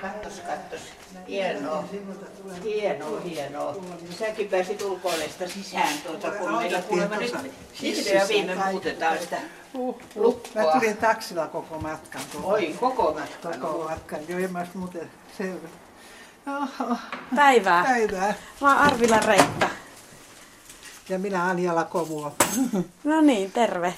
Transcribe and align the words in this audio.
Kattos, 0.00 0.40
kattos. 0.46 0.80
Hienoa. 1.28 1.84
Hienoa, 2.64 3.20
hienoa. 3.20 3.76
Säkin 4.18 4.48
pääsit 4.48 4.82
ulkoilesta 4.82 5.48
sisään 5.48 5.98
tuota, 6.06 6.30
kun 6.30 6.54
meillä 6.54 6.82
kuulemma 6.82 7.16
nyt 7.16 7.34
vihdoin 7.82 8.16
ja 8.16 8.28
viime 8.28 8.54
muutetaan 8.70 9.18
sitä 9.18 9.36
Uh, 9.74 9.96
Mä 10.16 10.22
lukkoa. 10.22 10.72
tulin 10.72 10.96
taksilla 10.96 11.46
koko 11.46 11.78
matkan. 11.78 12.20
Koko, 12.32 12.48
Oi, 12.48 12.74
koko 12.80 13.12
matkan. 13.20 13.60
koko 13.60 13.84
matkan. 13.88 14.18
Joo, 14.28 14.38
en 14.38 14.52
mä 14.52 14.58
ois 14.58 14.74
muuten 14.74 15.10
selvä. 15.38 15.68
Oho, 16.46 16.96
Päivää. 17.36 17.84
päivää. 17.84 18.34
Mä 18.60 18.68
oon 18.68 18.78
Arvila 18.78 19.20
Reikka. 19.20 19.68
Ja 21.08 21.18
minä 21.18 21.44
Anjala 21.44 21.84
Kovuo. 21.84 22.32
No 23.04 23.20
niin, 23.20 23.52
terve. 23.52 23.94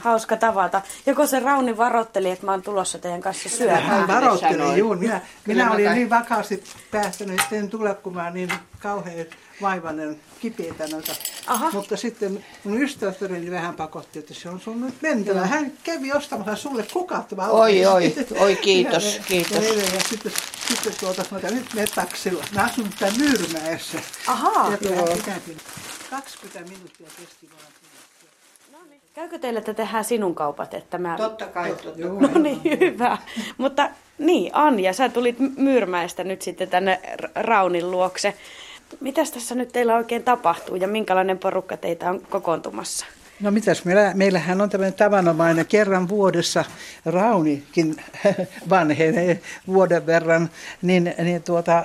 Hauska 0.00 0.36
tavata. 0.36 0.82
Joko 1.06 1.26
se 1.26 1.40
Rauni 1.40 1.76
varotteli, 1.76 2.30
että 2.30 2.46
mä 2.46 2.52
oon 2.52 2.62
tulossa 2.62 2.98
teidän 2.98 3.20
kanssa 3.20 3.48
syömään? 3.48 3.82
Hän 3.82 4.08
varoitteli, 4.08 4.52
sanoin. 4.52 4.78
juu. 4.78 4.94
Minä, 4.94 5.20
minä 5.46 5.70
olin 5.72 5.84
kai- 5.84 5.94
niin 5.94 6.10
vakaasti 6.10 6.64
päättänyt, 6.90 7.40
että 7.40 7.56
en 7.56 7.70
tule, 7.70 7.94
kun 7.94 8.14
mä 8.14 8.24
oon 8.24 8.34
niin 8.34 8.52
kauhean 8.78 9.26
vaivainen 9.62 10.20
kipeitä 10.40 10.86
noita. 10.86 11.12
Aha. 11.46 11.70
Mutta 11.72 11.96
sitten 11.96 12.44
mun 12.64 12.82
ystäväni 12.82 13.50
vähän 13.50 13.74
pakotti, 13.74 14.18
että 14.18 14.34
se 14.34 14.48
on 14.48 14.60
sun 14.60 14.80
nyt 14.80 14.94
mentävä. 15.02 15.46
Hän 15.46 15.72
kävi 15.84 16.12
ostamassa 16.12 16.56
sulle 16.56 16.86
kukattava 16.92 17.46
Oi, 17.48 17.86
oi, 17.86 18.14
oi, 18.38 18.56
kiitos, 18.56 19.14
Ja- 19.16 19.22
kiitos. 19.28 19.64
Ja, 19.64 19.74
ja, 19.74 19.94
ja 19.94 20.00
sitten, 20.08 20.32
sitten 20.68 20.92
tuota 21.00 21.22
että 21.36 21.50
nyt 21.50 21.74
me 21.74 21.84
taksilla. 21.94 22.44
Mä 22.54 22.62
asun 22.64 22.90
täällä 22.98 23.18
Myyrmäessä. 23.18 23.98
Ahaa. 24.26 24.70
Ja 24.70 25.14
ikäänkin 25.16 25.56
20 26.10 26.70
minuuttia 26.72 27.06
kesti 27.20 27.50
vaan. 27.50 27.72
Käykö 29.14 29.38
teille, 29.38 29.58
että 29.58 29.74
tehdään 29.74 30.04
sinun 30.04 30.34
kaupat? 30.34 30.74
Että 30.74 30.98
mä... 30.98 31.16
Totta 31.16 31.46
kai, 31.46 31.74
totta 31.82 32.00
Joo. 32.00 32.20
No 32.20 32.38
niin, 32.38 32.60
hyvä. 32.80 33.18
Mutta 33.58 33.90
niin, 34.18 34.50
Anja, 34.54 34.92
sä 34.92 35.08
tulit 35.08 35.38
My- 35.38 35.52
Myyrmäestä 35.56 36.24
nyt 36.24 36.42
sitten 36.42 36.68
tänne 36.68 37.00
Raunin 37.34 37.90
luokse. 37.90 38.34
Mitäs 39.00 39.30
tässä 39.30 39.54
nyt 39.54 39.72
teillä 39.72 39.96
oikein 39.96 40.22
tapahtuu 40.22 40.76
ja 40.76 40.88
minkälainen 40.88 41.38
porukka 41.38 41.76
teitä 41.76 42.10
on 42.10 42.20
kokoontumassa? 42.30 43.06
No 43.40 43.50
mitäs, 43.50 43.84
meillä, 43.84 44.12
meillähän 44.14 44.60
on 44.60 44.70
tämmöinen 44.70 44.94
tavanomainen 44.94 45.66
kerran 45.66 46.08
vuodessa 46.08 46.64
Raunikin 47.04 47.96
vanhenee 48.70 49.40
vuoden 49.66 50.06
verran, 50.06 50.50
niin, 50.82 51.14
niin 51.18 51.42
tuota, 51.42 51.84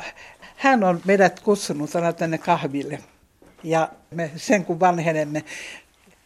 hän 0.55 0.83
on 0.83 1.01
meidät 1.05 1.39
kutsunut 1.39 1.95
aina 1.95 2.13
tänne 2.13 2.37
kahville. 2.37 2.99
Ja 3.63 3.89
me 4.11 4.31
sen 4.35 4.65
kun 4.65 4.79
vanhenemme. 4.79 5.43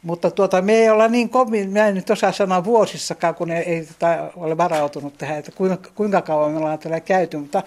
Mutta 0.04 0.32
tuota, 0.32 0.62
me 0.62 0.74
ei 0.74 0.90
olla 0.90 1.08
niin 1.08 1.30
kovin, 1.30 1.70
mä 1.70 1.88
en 1.88 1.96
nyt 1.96 2.10
osaa 2.10 2.32
sanoa 2.32 2.64
vuosissakaan, 2.64 3.36
kun 3.36 3.52
ei, 3.52 3.64
ei 3.64 3.86
tota, 3.86 4.32
ole 4.36 4.58
varautunut 4.58 5.18
tähän, 5.18 5.38
että 5.40 5.52
kuinka, 5.52 5.90
kuinka 5.96 6.22
kauan 6.22 6.52
me 6.52 6.58
ollaan 6.58 6.80
täällä 6.80 7.00
käyty. 7.00 7.38
Mutta 7.38 7.64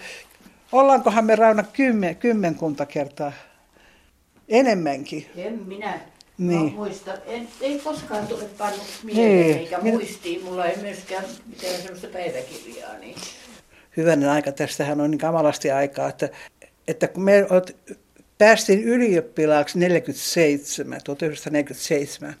ollaankohan 0.71 1.25
me 1.25 1.35
Rauna 1.35 1.63
kymmen, 1.63 2.15
kymmenkunta 2.15 2.85
kertaa 2.85 3.31
enemmänkin. 4.49 5.25
En 5.35 5.59
minä 5.67 5.99
Niin. 6.37 6.59
niin. 6.59 6.73
muista. 6.73 7.11
En, 7.25 7.47
ei 7.61 7.79
koskaan 7.79 8.27
tule 8.27 8.43
pannut 8.57 8.87
mieleen 9.03 9.45
Niin. 9.45 9.57
eikä 9.57 9.79
muistiin. 9.81 10.43
Mulla 10.43 10.65
ei 10.65 10.77
myöskään 10.81 11.23
mitään 11.45 11.75
sellaista 11.81 12.07
päiväkirjaa. 12.07 12.93
Niin. 12.99 13.15
hyvänen 13.97 14.29
aika, 14.29 14.51
tästähän 14.51 15.01
on 15.01 15.11
niin 15.11 15.19
kamalasti 15.19 15.71
aikaa, 15.71 16.09
että, 16.09 16.29
että 16.87 17.07
kun 17.07 17.23
me 17.23 17.47
oot, 17.49 17.75
päästiin 18.37 18.83
ylioppilaaksi 18.83 19.79
47, 19.79 20.99
1947, 21.03 22.35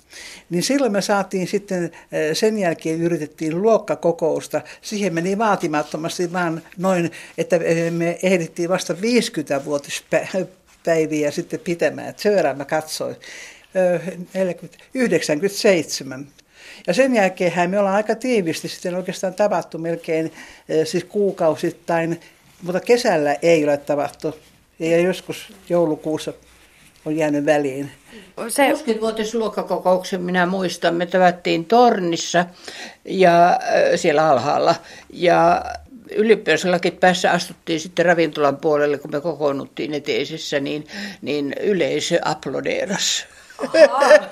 niin 0.49 0.63
silloin 0.63 0.91
me 0.91 1.01
saatiin 1.01 1.47
sitten, 1.47 1.83
eh, 1.83 1.91
sen 2.35 2.59
jälkeen 2.59 3.01
yritettiin 3.01 3.61
luokkakokousta. 3.61 4.61
Siihen 4.81 5.13
meni 5.13 5.37
vaatimattomasti 5.37 6.33
vaan 6.33 6.61
noin, 6.77 7.11
että 7.37 7.55
eh, 7.55 7.91
me 7.91 8.19
ehdittiin 8.23 8.69
vasta 8.69 8.93
50-vuotispäiviä 8.93 11.31
sitten 11.31 11.59
pitämään. 11.59 12.13
Eh, 13.75 14.01
40, 14.33 14.83
97. 14.93 16.27
Ja 16.87 16.93
sen 16.93 17.15
jälkeen 17.15 17.69
me 17.69 17.79
ollaan 17.79 17.95
aika 17.95 18.15
tiivisti 18.15 18.67
sitten 18.67 18.95
oikeastaan 18.95 19.33
tavattu 19.33 19.77
melkein 19.77 20.33
eh, 20.69 20.87
siis 20.87 21.03
kuukausittain, 21.03 22.21
mutta 22.61 22.79
kesällä 22.79 23.35
ei 23.41 23.63
ole 23.63 23.77
tavattu. 23.77 24.35
Ja 24.79 25.01
joskus 25.01 25.53
joulukuussa 25.69 26.33
on 27.05 27.15
jäänyt 27.15 27.45
väliin. 27.45 27.91
Se, 28.49 28.71
60-vuotisluokkakokouksen 28.71 30.21
minä 30.21 30.45
muistan. 30.45 30.95
Me 30.95 31.05
tavattiin 31.05 31.65
tornissa 31.65 32.45
ja 33.05 33.59
siellä 33.95 34.29
alhaalla. 34.29 34.75
Ja 35.09 35.65
ylioppilaslakit 36.15 36.99
päässä 36.99 37.31
astuttiin 37.31 37.79
sitten 37.79 38.05
ravintolan 38.05 38.57
puolelle, 38.57 38.97
kun 38.97 39.11
me 39.11 39.21
kokoonnuttiin 39.21 39.93
eteisessä, 39.93 40.59
niin, 40.59 40.87
niin 41.21 41.55
yleisö 41.59 42.19
aplodeeras. 42.25 43.25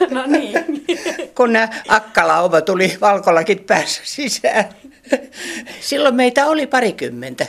no 0.09 0.25
niin. 0.25 0.85
kun 1.37 1.53
nämä 1.53 1.69
akkalauma 1.87 2.61
tuli 2.61 2.97
valkolakit 3.01 3.65
päässä 3.65 4.01
sisään. 4.05 4.65
Silloin 5.79 6.15
meitä 6.15 6.45
oli 6.47 6.67
parikymmentä, 6.67 7.45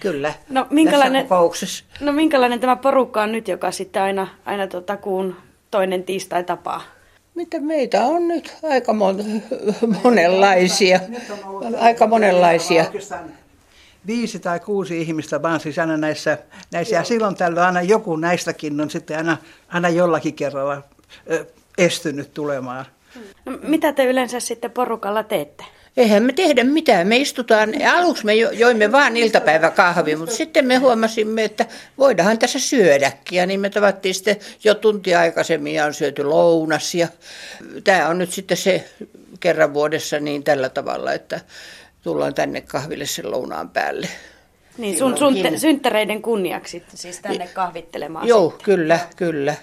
kyllä, 0.00 0.34
No, 0.48 0.66
minkälainen-. 0.70 1.26
No 2.00 2.12
minkälainen 2.12 2.60
tämä 2.60 2.76
porukka 2.76 3.22
on 3.22 3.32
nyt, 3.32 3.48
joka 3.48 3.70
sitten 3.70 4.02
aina, 4.02 4.28
aina 4.44 4.66
tota 4.66 4.96
kuun 4.96 5.36
toinen 5.70 6.04
tiistai 6.04 6.44
tapaa? 6.44 6.82
Mitä 7.34 7.60
meitä 7.60 8.04
on 8.04 8.28
nyt? 8.28 8.56
Aika 8.62 8.92
mon- 8.92 9.42
monenlaisia. 10.04 11.00
Aika 11.80 12.06
monenlaisia. 12.06 12.84
Viisi 14.06 14.38
tai 14.38 14.60
kuusi 14.60 15.00
ihmistä 15.00 15.42
vaan 15.42 15.60
siis 15.60 15.78
aina 15.78 15.96
näissä, 15.96 16.38
näissä. 16.72 16.96
ja 16.96 17.04
silloin 17.04 17.36
tällöin 17.36 17.66
aina 17.66 17.82
joku 17.82 18.16
näistäkin 18.16 18.80
on 18.80 18.90
sitten 18.90 19.16
aina, 19.16 19.36
aina 19.68 19.88
jollakin 19.88 20.34
kerralla 20.34 20.82
estynyt 21.78 22.34
tulemaan. 22.34 22.84
No, 23.44 23.58
mitä 23.62 23.92
te 23.92 24.04
yleensä 24.04 24.40
sitten 24.40 24.70
porukalla 24.70 25.22
teette? 25.22 25.64
Eihän 25.96 26.22
me 26.22 26.32
tehdä 26.32 26.64
mitään. 26.64 27.08
Me 27.08 27.16
istutaan, 27.16 27.72
aluksi 27.94 28.24
me 28.24 28.34
jo- 28.34 28.50
joimme 28.50 28.92
vaan 28.92 29.16
iltapäiväkahvi, 29.16 30.16
mutta 30.16 30.34
sitten 30.34 30.66
me 30.66 30.76
huomasimme, 30.76 31.44
että 31.44 31.66
voidaan 31.98 32.38
tässä 32.38 32.58
syödäkin. 32.58 33.36
Ja 33.36 33.46
niin 33.46 33.60
me 33.60 33.70
tavattiin 33.70 34.14
sitten 34.14 34.36
jo 34.64 34.74
tunti 34.74 35.14
aikaisemmin 35.14 35.74
ja 35.74 35.84
on 35.84 35.94
syöty 35.94 36.24
lounas. 36.24 36.94
Ja 36.94 37.08
tämä 37.84 38.08
on 38.08 38.18
nyt 38.18 38.32
sitten 38.32 38.56
se 38.56 38.88
kerran 39.40 39.74
vuodessa 39.74 40.20
niin 40.20 40.44
tällä 40.44 40.68
tavalla, 40.68 41.12
että 41.12 41.40
tullaan 42.02 42.34
tänne 42.34 42.60
kahville 42.60 43.06
sen 43.06 43.30
lounaan 43.30 43.70
päälle. 43.70 44.08
Niin, 44.78 44.98
sun, 44.98 45.18
sun 45.18 45.42
te, 45.42 45.58
synttäreiden 45.58 46.22
kunniaksi 46.22 46.70
sitten 46.70 46.96
siis 46.96 47.20
tänne 47.20 47.48
kahvittelemaan. 47.54 48.28
Joo, 48.28 48.50
sitten. 48.50 48.64
kyllä, 48.64 48.98
kyllä. 49.16 49.54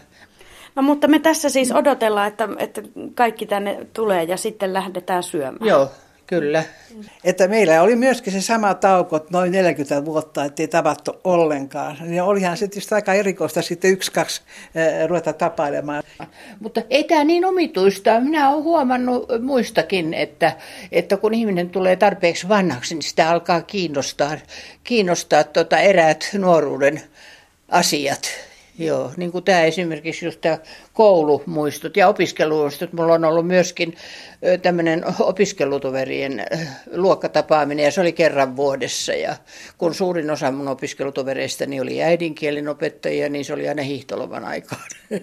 No 0.75 0.81
mutta 0.81 1.07
me 1.07 1.19
tässä 1.19 1.49
siis 1.49 1.71
odotellaan, 1.71 2.27
että, 2.27 2.49
että 2.57 2.81
kaikki 3.15 3.45
tänne 3.45 3.87
tulee 3.93 4.23
ja 4.23 4.37
sitten 4.37 4.73
lähdetään 4.73 5.23
syömään. 5.23 5.69
Joo, 5.69 5.91
kyllä. 6.31 6.63
Että 7.23 7.47
meillä 7.47 7.81
oli 7.81 7.95
myöskin 7.95 8.33
se 8.33 8.41
sama 8.41 8.73
tauko 8.73 9.25
noin 9.29 9.51
40 9.51 10.05
vuotta, 10.05 10.45
ettei 10.45 10.67
tavattu 10.67 11.13
ollenkaan. 11.23 12.13
Ja 12.13 12.25
olihan 12.25 12.57
se 12.57 12.67
tietysti 12.67 12.95
aika 12.95 13.13
erikoista 13.13 13.61
sitten 13.61 13.91
yksi, 13.91 14.11
kaksi 14.11 14.41
äh, 14.77 15.07
ruveta 15.07 15.33
tapailemaan. 15.33 16.03
Mutta 16.59 16.81
ei 16.89 17.03
tämä 17.03 17.23
niin 17.23 17.45
omituista. 17.45 18.19
Minä 18.19 18.49
olen 18.49 18.63
huomannut 18.63 19.27
muistakin, 19.41 20.13
että, 20.13 20.57
että 20.91 21.17
kun 21.17 21.33
ihminen 21.33 21.69
tulee 21.69 21.95
tarpeeksi 21.95 22.49
vanhaksi, 22.49 22.95
niin 22.95 23.03
sitä 23.03 23.29
alkaa 23.29 23.61
kiinnostaa, 23.61 24.37
kiinnostaa 24.83 25.43
tota 25.43 25.79
eräät 25.79 26.29
nuoruuden 26.33 27.01
asiat. 27.69 28.50
Joo, 28.85 29.11
niin 29.17 29.31
kuin 29.31 29.43
tämä 29.43 29.61
esimerkiksi 29.61 30.25
just 30.25 30.41
tämä 30.41 30.57
koulumuistot 30.93 31.97
ja 31.97 32.07
opiskelumuistot. 32.07 32.93
Mulla 32.93 33.13
on 33.13 33.25
ollut 33.25 33.47
myöskin 33.47 33.95
tämmöinen 34.61 35.03
opiskelutoverien 35.19 36.45
luokkatapaaminen 36.93 37.85
ja 37.85 37.91
se 37.91 38.01
oli 38.01 38.13
kerran 38.13 38.55
vuodessa. 38.55 39.13
Ja 39.13 39.35
kun 39.77 39.93
suurin 39.95 40.31
osa 40.31 40.51
mun 40.51 40.67
opiskelutovereistani 40.67 41.81
oli 41.81 42.03
äidinkielen 42.03 42.67
opettajia, 42.67 43.29
niin 43.29 43.45
se 43.45 43.53
oli 43.53 43.69
aina 43.69 43.83
hiihtoloman 43.83 44.45
aikaan. 44.45 44.87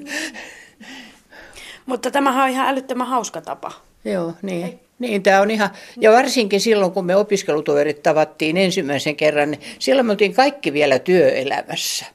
Mutta 1.87 2.11
tämähän 2.11 2.45
on 2.45 2.51
ihan 2.51 2.69
älyttömän 2.69 3.07
hauska 3.07 3.41
tapa. 3.41 3.73
Joo, 4.05 4.33
niin. 4.43 4.81
Niin, 4.99 5.23
tämä 5.23 5.41
on 5.41 5.51
ihan, 5.51 5.71
ja 6.01 6.13
varsinkin 6.13 6.61
silloin, 6.61 6.93
kun 6.93 7.07
me 7.07 7.17
opiskelutoverit 7.17 8.03
tavattiin 8.03 8.57
ensimmäisen 8.57 9.17
kerran, 9.17 9.51
niin 9.51 9.61
silloin 9.79 10.07
me 10.07 10.13
oltiin 10.13 10.35
kaikki 10.35 10.73
vielä 10.73 10.99
työelämässä. 10.99 12.07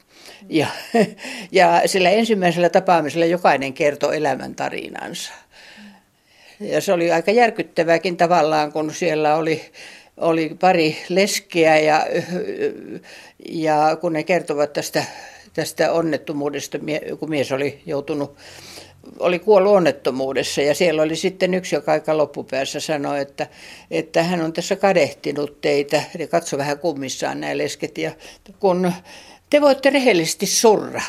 Ja, 0.49 0.67
ja 1.51 1.81
sillä 1.85 2.09
ensimmäisellä 2.09 2.69
tapaamisella 2.69 3.25
jokainen 3.25 3.73
kertoi 3.73 4.17
elämäntarinansa. 4.17 5.33
Ja 6.59 6.81
se 6.81 6.93
oli 6.93 7.11
aika 7.11 7.31
järkyttävääkin 7.31 8.17
tavallaan, 8.17 8.71
kun 8.71 8.93
siellä 8.93 9.35
oli, 9.35 9.61
oli 10.17 10.55
pari 10.59 10.97
leskeä 11.09 11.77
ja, 11.77 12.07
ja 13.49 13.97
kun 14.01 14.13
ne 14.13 14.23
kertovat 14.23 14.73
tästä, 14.73 15.03
tästä 15.53 15.91
onnettomuudesta, 15.91 16.77
kun 17.19 17.29
mies 17.29 17.51
oli 17.51 17.81
joutunut 17.85 18.37
oli 19.19 19.39
kuollut 19.39 19.73
onnettomuudessa 19.73 20.61
ja 20.61 20.75
siellä 20.75 21.01
oli 21.01 21.15
sitten 21.15 21.53
yksi, 21.53 21.75
joka 21.75 21.91
aika 21.91 22.17
loppupäässä 22.17 22.79
sanoi, 22.79 23.21
että, 23.21 23.47
että 23.91 24.23
hän 24.23 24.41
on 24.41 24.53
tässä 24.53 24.75
kadehtinut 24.75 25.61
teitä. 25.61 26.03
Eli 26.15 26.27
katso 26.27 26.57
vähän 26.57 26.79
kummissaan 26.79 27.41
nämä 27.41 27.57
lesket 27.57 27.97
ja 27.97 28.11
kun 28.59 28.91
te 29.53 29.61
voitte 29.61 29.89
rehellisesti 29.89 30.45
surra. 30.45 31.01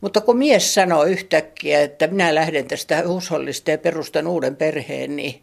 Mutta 0.00 0.20
kun 0.20 0.36
mies 0.36 0.74
sanoo 0.74 1.04
yhtäkkiä, 1.04 1.80
että 1.80 2.06
minä 2.06 2.34
lähden 2.34 2.68
tästä 2.68 3.02
huushollista 3.06 3.70
ja 3.70 3.78
perustan 3.78 4.26
uuden 4.26 4.56
perheen, 4.56 5.16
niin, 5.16 5.42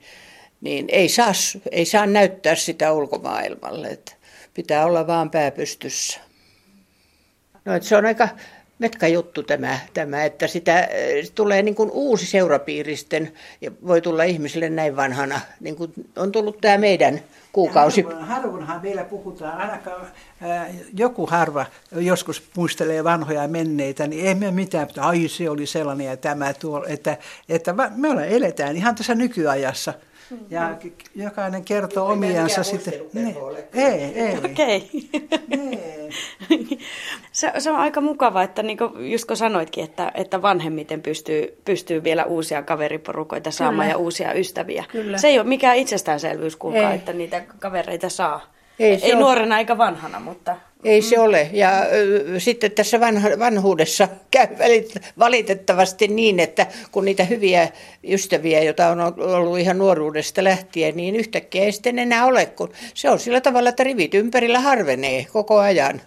niin 0.61 0.85
ei, 0.89 1.09
saa, 1.09 1.31
ei 1.71 1.85
saa 1.85 2.05
näyttää 2.05 2.55
sitä 2.55 2.91
ulkomaailmalle. 2.91 3.87
Että 3.87 4.11
pitää 4.53 4.85
olla 4.85 5.07
vaan 5.07 5.29
pääpystyssä. 5.29 6.19
No, 7.65 7.75
että 7.75 7.89
se 7.89 7.95
on 7.95 8.05
aika 8.05 8.29
metka 8.81 9.07
juttu 9.07 9.43
tämä, 9.43 9.79
tämä 9.93 10.23
että 10.23 10.47
sitä 10.47 10.89
se 11.25 11.31
tulee 11.35 11.61
niin 11.61 11.75
kuin 11.75 11.91
uusi 11.91 12.25
seurapiiristen 12.25 13.31
ja 13.61 13.71
voi 13.87 14.01
tulla 14.01 14.23
ihmisille 14.23 14.69
näin 14.69 14.95
vanhana, 14.95 15.41
niin 15.59 15.75
kuin 15.75 15.93
on 16.17 16.31
tullut 16.31 16.57
tämä 16.61 16.77
meidän 16.77 17.19
kuukausi. 17.51 18.01
Harvoin, 18.01 18.25
harvoinhan 18.25 18.81
vielä 18.81 19.03
puhutaan, 19.03 19.57
ainakaan 19.57 20.07
ää, 20.41 20.67
joku 20.97 21.25
harva 21.25 21.65
joskus 21.91 22.43
muistelee 22.57 23.03
vanhoja 23.03 23.47
menneitä, 23.47 24.07
niin 24.07 24.27
ei 24.27 24.35
me 24.35 24.51
mitään, 24.51 24.87
että 24.89 25.03
ai 25.03 25.27
se 25.27 25.49
oli 25.49 25.65
sellainen 25.65 26.07
ja 26.07 26.17
tämä 26.17 26.53
tuo, 26.53 26.85
että, 26.87 27.17
että 27.49 27.73
me 27.95 28.27
eletään 28.27 28.75
ihan 28.75 28.95
tässä 28.95 29.15
nykyajassa. 29.15 29.93
Ja 30.49 30.77
jokainen 31.15 31.63
kertoo 31.63 32.07
omiansa 32.07 32.63
sitten. 32.63 32.93
Ne, 33.13 33.35
ei, 33.73 34.03
ei. 34.03 34.37
Okei. 34.51 34.89
Okay. 35.13 35.90
Se, 37.41 37.51
se 37.59 37.71
on 37.71 37.77
aika 37.77 38.01
mukava, 38.01 38.43
että 38.43 38.63
niin 38.63 38.77
kuin, 38.77 39.11
just 39.11 39.25
kun 39.25 39.37
sanoitkin, 39.37 39.83
että, 39.83 40.11
että 40.15 40.41
vanhemmiten 40.41 41.01
pystyy, 41.01 41.57
pystyy 41.65 42.03
vielä 42.03 42.25
uusia 42.25 42.63
kaveriporukoita 42.63 43.51
saamaan 43.51 43.87
Kyllä. 43.87 43.93
ja 43.93 43.97
uusia 43.97 44.33
ystäviä. 44.33 44.83
Kyllä. 44.91 45.17
Se 45.17 45.27
ei 45.27 45.39
ole 45.39 45.47
mikään 45.47 45.77
itsestäänselvyys 45.77 46.55
kukaan, 46.55 46.95
että 46.95 47.13
niitä 47.13 47.41
kavereita 47.59 48.09
saa. 48.09 48.53
Ei, 48.79 48.99
ei 49.01 49.15
nuorena 49.15 49.59
eikä 49.59 49.77
vanhana, 49.77 50.19
mutta... 50.19 50.55
Ei 50.83 51.01
se 51.01 51.19
ole. 51.19 51.49
Ja 51.53 51.71
sitten 52.37 52.71
tässä 52.71 52.99
vanha, 52.99 53.29
vanhuudessa 53.39 54.07
käy 54.31 54.47
valitettavasti 55.19 56.07
niin, 56.07 56.39
että 56.39 56.67
kun 56.91 57.05
niitä 57.05 57.23
hyviä 57.23 57.69
ystäviä, 58.03 58.63
joita 58.63 58.87
on 58.87 59.01
ollut 59.17 59.59
ihan 59.59 59.77
nuoruudesta 59.77 60.43
lähtien, 60.43 60.95
niin 60.97 61.15
yhtäkkiä 61.15 61.63
ei 61.63 61.71
sitten 61.71 61.99
enää 61.99 62.25
ole, 62.25 62.45
kun 62.45 62.71
se 62.93 63.09
on 63.09 63.19
sillä 63.19 63.41
tavalla, 63.41 63.69
että 63.69 63.83
rivit 63.83 64.13
ympärillä 64.13 64.59
harvenee 64.59 65.25
koko 65.33 65.59
ajan. 65.59 66.01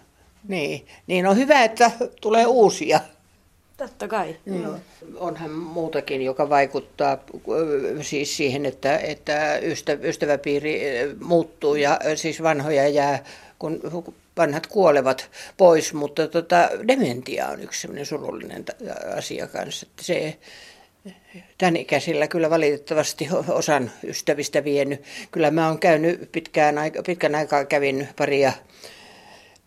Niin, 0.47 0.87
niin 1.07 1.27
on 1.27 1.37
hyvä, 1.37 1.63
että 1.63 1.91
tulee 2.21 2.45
uusia. 2.45 2.99
Totta 3.77 4.07
kai. 4.07 4.35
Mm. 4.45 4.65
Onhan 5.15 5.51
muutakin, 5.51 6.21
joka 6.21 6.49
vaikuttaa 6.49 7.17
siis 8.01 8.37
siihen, 8.37 8.65
että, 8.65 8.97
että 8.97 9.59
ystäväpiiri 10.03 10.81
muuttuu 11.23 11.75
ja 11.75 11.99
siis 12.15 12.43
vanhoja 12.43 12.87
jää, 12.87 13.23
kun 13.59 13.81
vanhat 14.37 14.67
kuolevat 14.67 15.29
pois, 15.57 15.93
mutta 15.93 16.27
tota, 16.27 16.69
dementia 16.87 17.47
on 17.47 17.61
yksi 17.61 17.81
sellainen 17.81 18.05
surullinen 18.05 18.65
asia 19.17 19.47
kanssa. 19.47 19.87
Että 19.89 20.03
se, 20.03 20.37
tämän 21.57 21.75
ikäisillä 21.75 22.27
kyllä 22.27 22.49
valitettavasti 22.49 23.29
osan 23.49 23.91
ystävistä 24.03 24.63
vienyt. 24.63 25.03
Kyllä 25.31 25.51
mä 25.51 25.67
oon 25.67 25.79
käynyt 25.79 26.31
pitkään, 26.31 26.75
pitkän 27.05 27.35
aikaa 27.35 27.65
kävin 27.65 28.07
paria 28.15 28.53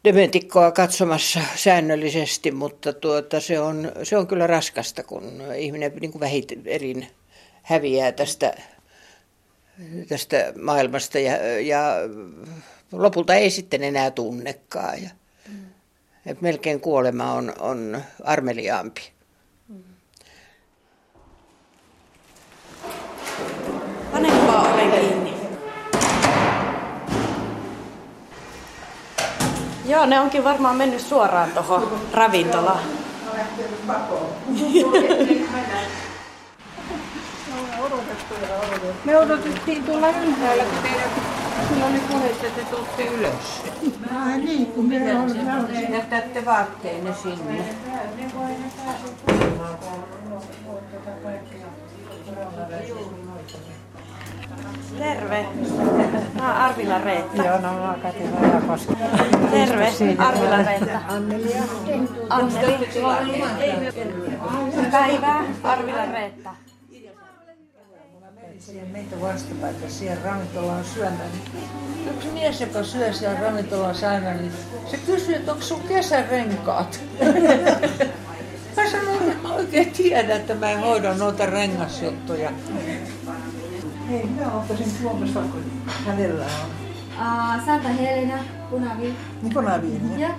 dementikkoa 0.05 0.73
katsomassa 0.73 1.41
säännöllisesti, 1.57 2.51
mutta 2.51 2.93
tuota, 2.93 3.41
se, 3.41 3.61
on, 3.61 3.93
se 4.03 4.17
on 4.17 4.27
kyllä 4.27 4.47
raskasta, 4.47 5.03
kun 5.03 5.43
ihminen 5.57 5.93
niin 6.01 6.13
kuin 6.13 6.21
vähit 6.21 6.53
erin 6.65 7.07
häviää 7.63 8.13
tästä, 8.13 8.55
tästä 10.09 10.53
maailmasta 10.63 11.19
ja, 11.19 11.61
ja 11.61 11.95
lopulta 12.93 13.35
ei 13.35 13.51
sitten 13.51 13.83
enää 13.83 14.11
tunnekaan. 14.11 15.03
Ja, 15.03 15.11
mm. 15.49 15.65
et 16.27 16.41
melkein 16.41 16.81
kuolema 16.81 17.33
on, 17.33 17.53
on 17.59 18.03
armeliaampi. 18.25 19.18
Joo, 29.89 30.07
ne 30.07 30.21
onkin 30.21 30.45
varmaan 30.45 30.77
mennyt 30.77 31.01
suoraan 31.01 31.51
tuohon 31.51 32.01
ravintolaan. 32.13 32.81
Me 39.05 39.19
odotettiin 39.19 39.85
tuolla 39.85 40.09
ylhäällä, 40.09 40.65
kun 40.65 40.83
teidän 40.83 41.11
Kyllä 41.69 41.87
oli 41.87 42.01
puhetta, 42.13 42.47
että 42.47 42.61
te 42.61 42.77
tuutte 42.77 43.05
ylös. 43.05 43.63
Ah 44.17 44.37
niin, 44.37 44.67
kun 44.67 44.85
me 44.85 45.19
on 45.19 45.31
Jätätte 45.93 46.45
vaatteenne 46.45 47.15
sinne. 47.23 47.65
Terve. 54.99 55.47
Oon 56.49 56.57
Arvila 56.57 56.99
Reetta. 56.99 57.43
Joo, 57.43 57.61
no 57.61 57.73
mä 57.73 57.99
Kati 58.03 58.19
Rajakoski. 58.41 58.95
Terve, 59.51 59.93
Arvila 60.19 60.57
Reetta. 60.57 61.01
Anneli 61.09 61.55
Anneli. 62.29 62.89
Päivää, 64.91 65.45
Arvila 65.63 66.07
Reetta 66.13 66.51
siihen 68.59 68.89
meitä 68.89 69.21
vastapaikka 69.21 69.89
siihen 69.89 70.23
ravintolaan 70.23 70.85
syömään. 70.85 71.31
Yksi 72.11 72.29
mies, 72.29 72.61
joka 72.61 72.83
syö 72.83 73.13
siellä 73.13 73.41
ravintolassa 73.41 74.11
aina, 74.11 74.35
niin 74.35 74.53
se 74.91 74.97
kysyy, 74.97 75.35
että 75.35 75.53
onko 75.53 75.65
sun 75.65 75.81
kesärenkaat? 75.81 77.01
mä 78.77 78.91
sanoin, 78.91 79.31
että 79.31 79.49
mä 79.49 79.55
oikein 79.55 79.91
tiedän, 79.91 80.37
että 80.37 80.55
mä 80.55 80.71
en 80.71 80.81
hoida 80.81 81.15
noita 81.15 81.47
rengasjuttuja. 81.47 82.51
Hei, 84.09 84.27
mä 84.27 84.53
ottaisin 84.53 84.91
Suomessa, 84.91 85.41
kun 85.41 85.65
hänellä 86.07 86.45
on. 86.45 86.71
Uh, 87.17 87.65
Santa 87.67 87.89
Helena, 87.89 88.39
punaviini. 88.71 89.17
Niin 89.43 89.55
punaviini. 89.55 90.23
Joo. 90.23 90.31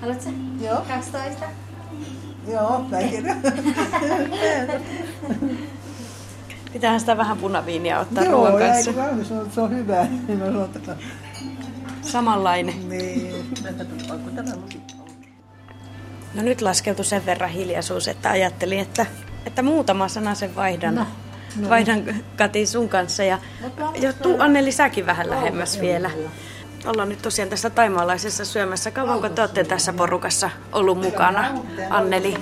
Haluatko? 0.00 0.30
Joo. 0.60 0.84
12. 0.88 1.44
Joo, 2.48 2.86
päivinä. 2.90 3.36
Pitäähän 6.72 7.00
sitä 7.00 7.16
vähän 7.16 7.38
punaviiniä 7.38 8.00
ottaa 8.00 8.24
Joo, 8.24 8.32
ruoan 8.32 8.58
kanssa. 8.58 8.90
Joo, 8.90 9.24
se 9.24 9.34
on, 9.34 9.50
se 9.50 9.60
on 9.60 9.70
hyvä. 9.70 10.06
Samanlainen. 12.02 12.88
Niin. 12.88 13.32
No 16.34 16.42
nyt 16.42 16.62
laskeutui 16.62 17.04
sen 17.04 17.26
verran 17.26 17.50
hiljaisuus, 17.50 18.08
että 18.08 18.30
ajattelin, 18.30 18.78
että, 18.78 19.06
että 19.46 19.62
muutama 19.62 20.08
sana 20.08 20.34
sen 20.34 20.56
vaihdan. 20.56 20.94
No. 20.94 21.06
No. 21.56 21.68
Vaihdan 21.68 22.14
Kati 22.36 22.66
sun 22.66 22.88
kanssa 22.88 23.24
ja, 23.24 23.38
ja 24.00 24.12
tuu 24.12 24.36
Anneli 24.38 24.72
säkin 24.72 25.06
vähän 25.06 25.30
lähemmäs 25.30 25.80
vielä. 25.80 26.10
Ollaan 26.86 27.08
nyt 27.08 27.22
tosiaan 27.22 27.48
tässä 27.48 27.70
taimaalaisessa 27.70 28.44
syömässä. 28.44 28.90
Kauanko 28.90 29.28
te 29.28 29.40
olette 29.40 29.64
tässä 29.64 29.92
porukassa 29.92 30.50
ollut 30.72 31.00
mukana, 31.00 31.60
Anneli? 31.90 32.36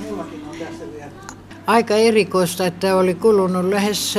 aika 1.67 1.97
erikoista, 1.97 2.67
että 2.67 2.97
oli 2.97 3.14
kulunut 3.14 3.64
lähes 3.64 4.19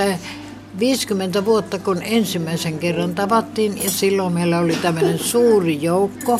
50 0.80 1.46
vuotta, 1.46 1.80
kun 1.80 2.02
ensimmäisen 2.04 2.80
kerran 2.80 3.16
tavattiin 3.16 3.84
ja 3.84 3.90
silloin 3.90 4.34
meillä 4.34 4.60
oli 4.60 4.76
tämmöinen 4.76 5.20
suuri 5.20 5.82
joukko. 5.82 6.40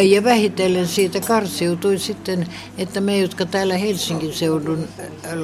Ja 0.00 0.24
vähitellen 0.24 0.88
siitä 0.88 1.20
karsiutui 1.20 1.98
sitten, 1.98 2.46
että 2.78 3.00
me, 3.00 3.18
jotka 3.18 3.46
täällä 3.46 3.76
Helsingin 3.76 4.32
seudun 4.32 4.88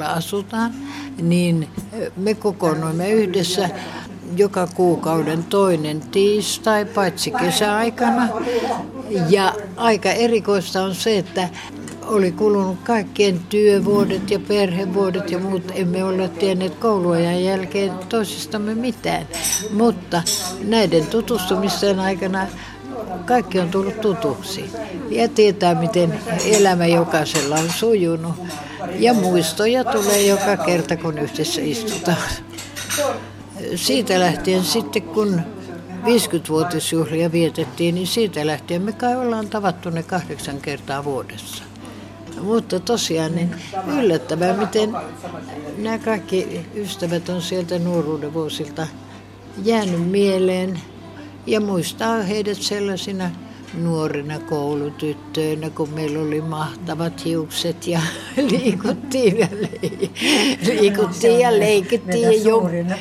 asutaan, 0.06 0.74
niin 1.22 1.68
me 2.16 2.34
kokoonnuimme 2.34 3.10
yhdessä 3.10 3.70
joka 4.36 4.66
kuukauden 4.66 5.44
toinen 5.44 6.00
tiistai, 6.00 6.84
paitsi 6.84 7.30
kesäaikana. 7.30 8.28
Ja 9.28 9.54
aika 9.76 10.10
erikoista 10.10 10.82
on 10.82 10.94
se, 10.94 11.18
että 11.18 11.48
oli 12.02 12.32
kulunut 12.32 12.78
kaikkien 12.84 13.40
työvuodet 13.48 14.30
ja 14.30 14.38
perhevuodet 14.38 15.30
ja 15.30 15.38
muut. 15.38 15.62
Emme 15.74 16.04
ole 16.04 16.28
tienneet 16.28 16.74
kouluajan 16.74 17.44
jälkeen 17.44 17.92
toisistamme 18.08 18.74
mitään. 18.74 19.26
Mutta 19.72 20.22
näiden 20.64 21.06
tutustumisten 21.06 22.00
aikana 22.00 22.46
kaikki 23.18 23.60
on 23.60 23.68
tullut 23.68 24.00
tutuksi 24.00 24.70
ja 25.08 25.28
tietää, 25.28 25.74
miten 25.74 26.20
elämä 26.44 26.86
jokaisella 26.86 27.56
on 27.56 27.70
sujunut. 27.70 28.34
Ja 28.98 29.14
muistoja 29.14 29.84
tulee 29.84 30.22
joka 30.26 30.56
kerta, 30.56 30.96
kun 30.96 31.18
yhdessä 31.18 31.60
istutaan. 31.60 32.16
Siitä 33.74 34.20
lähtien 34.20 34.64
sitten, 34.64 35.02
kun 35.02 35.40
50-vuotisjuhlia 36.04 37.32
vietettiin, 37.32 37.94
niin 37.94 38.06
siitä 38.06 38.46
lähtien 38.46 38.82
me 38.82 38.92
kai 38.92 39.16
ollaan 39.16 39.48
tavattu 39.48 39.90
ne 39.90 40.02
kahdeksan 40.02 40.60
kertaa 40.60 41.04
vuodessa. 41.04 41.64
Mutta 42.40 42.80
tosiaan 42.80 43.34
niin 43.34 43.54
yllättävää, 43.98 44.56
miten 44.56 44.96
nämä 45.78 45.98
kaikki 45.98 46.66
ystävät 46.74 47.28
on 47.28 47.42
sieltä 47.42 47.78
nuoruuden 47.78 48.34
vuosilta 48.34 48.86
jäänyt 49.64 50.10
mieleen 50.10 50.80
ja 51.48 51.60
muistaa 51.60 52.22
heidät 52.22 52.58
sellaisina 52.62 53.30
nuorina 53.82 54.38
koulutyttöinä, 54.38 55.70
kun 55.70 55.88
meillä 55.90 56.18
oli 56.20 56.40
mahtavat 56.40 57.24
hiukset 57.24 57.86
ja 57.86 58.00
liikuttiin 58.50 59.38
ja, 59.38 59.48
le- 59.60 59.90
liikuttiin 60.66 61.40
ja 61.40 61.58
leikittiin 61.58 62.22
ja, 62.22 62.30
jum- 62.30 62.94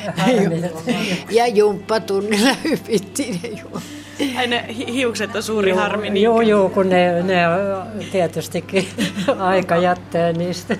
ja 1.36 1.46
jumppatunnilla 1.46 2.50
hypittiin. 2.64 3.40
Ja 3.42 3.48
jum- 3.48 3.80
hiukset 4.92 5.36
on 5.36 5.42
suuri 5.42 5.70
harmi. 5.72 6.10
Niin 6.10 6.22
Joo, 6.24 6.40
joo, 6.40 6.68
kun 6.68 6.88
ne, 6.88 7.22
ne 7.22 7.34
tietystikin 8.12 8.88
aika 9.38 9.76
jättää 9.76 10.32
niistä. 10.32 10.76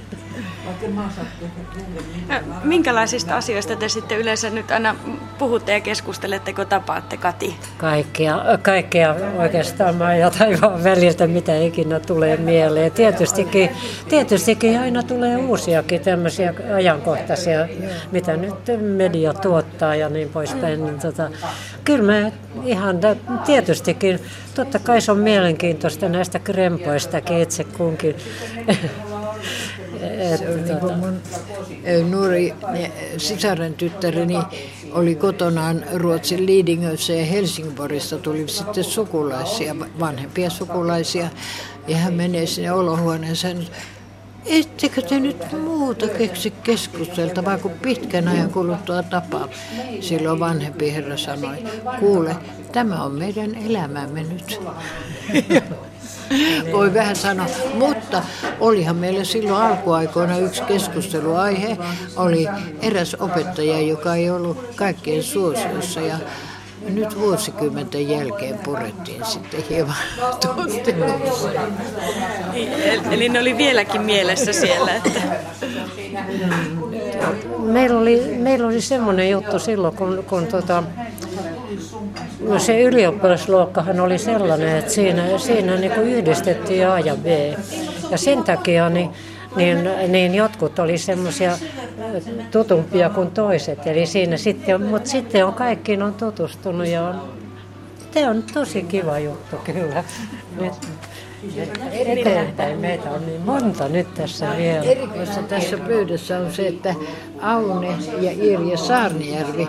Minkälaisista 2.65 3.37
asioista 3.37 3.77
te 3.77 3.89
sitten 3.89 4.19
yleensä 4.19 4.51
nyt 4.51 4.71
aina 4.71 4.97
puhutte 5.39 5.73
ja 5.73 5.81
keskustelette, 5.81 6.53
kun 6.53 6.67
tapaatte 6.67 7.17
Kati? 7.17 7.57
Kaikkea, 7.79 8.39
kaikkea 8.63 9.15
oikeastaan 9.39 9.95
maan 9.95 10.19
ja 10.19 10.31
taivaan 10.31 10.85
väliltä, 10.85 11.27
mitä 11.27 11.59
ikinä 11.59 12.01
tulee 12.01 12.37
mieleen. 12.37 12.93
Tietystikin, 12.93 13.71
tietystikin 14.09 14.81
aina 14.81 15.03
tulee 15.03 15.37
uusiakin 15.37 16.01
tämmöisiä 16.01 16.55
ajankohtaisia, 16.75 17.69
mitä 18.13 18.37
nyt 18.37 18.55
media 18.81 19.35
tuottaa 19.35 19.95
ja 19.95 20.09
niin 20.09 20.29
poispäin. 20.29 20.85
Niin 20.85 21.01
tota, 21.01 21.31
kyllä 21.85 22.13
mä 22.13 22.31
ihan 22.65 23.01
tietystikin, 23.47 24.21
totta 24.55 24.79
kai 24.79 25.01
se 25.01 25.13
on 25.13 25.19
mielenkiintoista 25.19 26.09
näistä 26.09 26.39
krempoistakin 26.39 27.39
itse 27.39 27.65
kunkin. 27.65 28.17
Kuin 30.81 30.99
mun 30.99 31.21
nuori 32.11 32.55
sisaren 33.17 33.75
tyttäreni 33.75 34.39
oli 34.93 35.15
kotonaan 35.15 35.85
Ruotsin 35.95 36.47
Lidingössä 36.47 37.13
ja 37.13 37.25
Helsingborista 37.25 38.19
tuli 38.19 38.49
sitten 38.49 38.85
sukulaisia, 38.85 39.77
vanhempia 40.01 40.51
sukulaisia. 40.51 41.29
Ja 41.89 41.97
hän 41.97 42.15
menee 42.15 42.47
sinne 42.47 42.73
olohuoneeseen 42.73 43.63
ja 43.63 43.69
Ettekö 44.49 45.03
te 45.03 45.21
nyt 45.21 45.53
muuta 45.53 46.09
keksi 46.09 46.51
keskusteltavaa 46.51 47.59
kuin 47.59 47.75
pitkän 47.75 48.29
ajan 48.29 48.51
kuluttua 48.51 49.03
tapaa? 49.03 49.49
Silloin 50.01 50.41
vanhempi 50.41 50.93
herra 50.93 51.17
sanoi, 51.17 51.57
kuule, 52.01 52.37
tämä 52.73 53.05
on 53.05 53.13
meidän 53.13 53.55
elämämme 53.55 54.23
nyt. 54.23 54.61
Voi 56.73 56.95
vähän 56.95 57.17
sanoa, 57.17 57.47
mutta 57.75 58.23
olihan 58.61 58.97
meillä 58.97 59.25
silloin 59.25 59.63
alkuaikoina 59.63 60.39
yksi 60.39 60.63
keskusteluaihe, 60.63 61.77
oli 62.17 62.47
eräs 62.83 63.15
opettaja, 63.15 63.81
joka 63.81 64.15
ei 64.15 64.31
ollut 64.31 64.59
kaikkien 64.77 65.23
suosiossa 65.23 66.01
ja 66.01 66.19
nyt 66.89 67.21
vuosikymmenten 67.21 68.09
jälkeen 68.09 68.59
purettiin 68.59 69.25
sitten 69.25 69.65
hieman. 69.71 69.97
Eli 73.13 73.29
ne 73.29 73.41
oli 73.41 73.57
vieläkin 73.57 74.03
mielessä 74.03 74.53
siellä. 74.53 74.95
Että... 74.95 75.21
Meillä 77.59 77.99
oli, 77.99 78.37
meillä 78.39 78.67
oli 78.67 78.81
semmoinen 78.81 79.31
juttu 79.31 79.59
silloin, 79.59 79.97
kun, 79.97 80.25
kun 80.29 80.47
tota, 80.47 80.83
no 82.41 82.59
se 82.59 82.83
ylioppilasluokkahan 82.83 84.01
oli 84.01 84.19
sellainen, 84.19 84.77
että 84.77 84.93
siinä, 84.93 85.39
siinä 85.39 85.77
niin 85.77 85.93
kuin 85.93 86.07
yhdistettiin 86.07 86.89
A 86.89 87.01
ja 87.01 87.17
B. 87.17 87.27
Ja 88.11 88.19
sen 88.19 88.45
takia 88.45 88.91
niin, 88.91 89.11
niin, 89.57 89.89
niin 90.09 90.35
jotkut 90.35 90.79
oli 90.79 90.99
semmoisia 90.99 91.59
tutumpia 92.51 93.11
kuin 93.11 93.31
toiset. 93.31 93.87
Eli 93.87 94.07
siinä 94.07 94.37
sitten, 94.37 94.83
mutta 94.83 95.11
sitten 95.11 95.47
on 95.47 95.55
kaikkiin 95.55 96.03
on 96.03 96.15
tutustunut 96.15 96.87
ja 96.87 97.09
on, 97.09 97.21
tämä 98.15 98.31
on 98.31 98.43
tosi 98.55 98.83
kiva 98.83 99.19
juttu 99.19 99.57
kyllä. 99.57 100.05
Nyt, 100.61 100.73
eteenpäin 101.93 102.79
meitä 102.79 103.11
on 103.11 103.27
niin 103.27 103.41
monta 103.41 103.89
nyt 103.89 104.15
tässä 104.15 104.47
vielä. 104.57 104.83
Erikoista 104.83 105.43
tässä 105.43 105.77
pöydässä 105.77 106.39
on 106.39 106.53
se, 106.53 106.67
että 106.67 106.95
Aune 107.43 107.99
ja 108.21 108.31
Irja 108.33 108.77
Saarnijärvi 108.77 109.69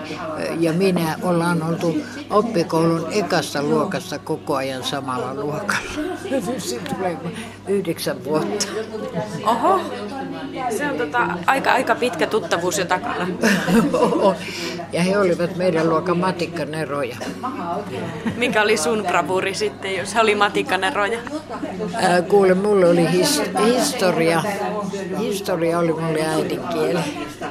ja 0.59 0.73
minä 0.73 1.15
ollaan 1.23 1.63
oltu 1.63 1.97
oppikoulun 2.29 3.07
ekassa 3.11 3.63
luokassa 3.63 4.19
koko 4.19 4.55
ajan 4.55 4.83
samalla 4.83 5.33
luokalla. 5.33 5.91
Tulee 6.95 7.17
yhdeksän 7.67 8.23
vuotta. 8.23 8.65
Oho, 9.45 9.79
se 10.77 10.85
on 10.91 10.97
tota, 10.97 11.19
aika, 11.45 11.71
aika 11.71 11.95
pitkä 11.95 12.27
tuttavuus 12.27 12.77
jo 12.77 12.85
takana. 12.85 13.27
Ja 14.91 15.03
he 15.03 15.17
olivat 15.17 15.55
meidän 15.55 15.89
luokan 15.89 16.17
matikkaneroja. 16.17 17.15
Mikä 18.37 18.61
oli 18.61 18.77
sun 18.77 19.03
bravuri 19.07 19.53
sitten, 19.53 19.97
jos 19.97 20.15
oli 20.21 20.35
matikkaneroja? 20.35 21.19
Ää, 21.93 22.21
Kuule, 22.21 22.53
mulla 22.53 22.85
oli 22.87 23.05
his- 23.07 23.41
historia. 23.65 24.43
Historia 25.19 25.79
oli 25.79 25.93
mulle 25.93 26.21
äidinkieli. 26.27 26.99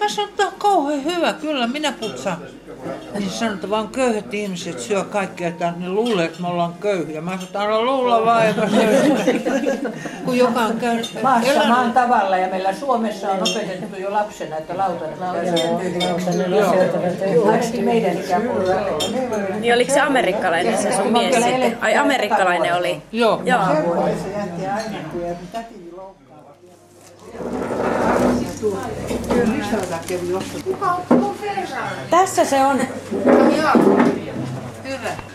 Mä 0.00 0.08
sanoin, 0.08 0.30
että 0.30 0.46
on 0.46 0.52
kauhean 0.58 1.04
hyvä, 1.04 1.32
kyllä 1.32 1.66
minä 1.66 1.92
putsaan. 1.92 2.38
Ja 3.14 3.20
siis 3.20 3.38
sanoi, 3.38 3.54
että 3.54 3.70
vaan 3.70 3.88
köyhät 3.88 4.34
ihmiset 4.34 4.80
syö 4.80 5.04
kaikkea, 5.04 5.48
että 5.48 5.72
ne 5.76 5.88
luulee, 5.88 6.24
että 6.24 6.42
me 6.42 6.48
ollaan 6.48 6.74
köyhiä. 6.80 7.20
Mä 7.20 7.30
sanoin, 7.30 7.46
että 7.46 7.60
anna 7.60 7.82
luulla 7.82 8.24
vaan, 8.24 8.46
sitä. 9.24 9.50
Kun 10.24 10.38
joka 10.38 10.60
on 10.60 10.76
käynyt... 10.76 11.18
Maassa 11.22 11.68
maan 11.68 11.92
tavalla 11.92 12.36
ja 12.36 12.48
meillä 12.48 12.74
Suomessa 12.74 13.30
on 13.30 13.38
opetettu 13.38 14.00
jo 14.00 14.12
lapsena, 14.12 14.56
että 14.56 14.76
lautanen 14.76 15.18
Ainakin 17.52 17.84
meidän 17.84 18.18
ikäpuolella. 18.18 18.98
Niin 19.60 19.74
oliko 19.74 19.94
se 19.94 20.00
amerikkalainen 20.00 20.78
se 20.78 20.96
sun 20.96 21.12
mies 21.12 21.34
sitten? 21.34 21.78
Ai 21.80 21.96
amerikkalainen 21.96 22.74
oli? 22.74 23.02
Joo. 23.12 23.42
Joo. 23.44 23.60
Tässä 32.10 32.44
se 32.44 32.64
on. 32.64 32.80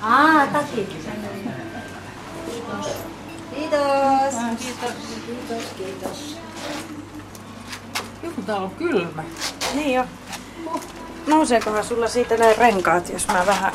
Aa, 0.01 0.47
taki. 0.47 0.87
Kiitos. 5.77 6.37
Joku 8.23 8.41
täällä 8.41 8.63
on 8.63 8.71
kylmä. 8.71 9.23
Niin 9.73 9.93
jo. 9.93 10.05
Nouseekohan 11.27 11.85
sulla 11.85 12.07
siitä 12.07 12.37
näin 12.37 12.57
renkaat, 12.57 13.09
jos 13.09 13.27
mä 13.27 13.45
vähän... 13.45 13.73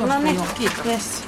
No 0.00 0.18
niin, 0.18 0.40
kiitos. 0.58 0.86
Yes. 0.86 1.25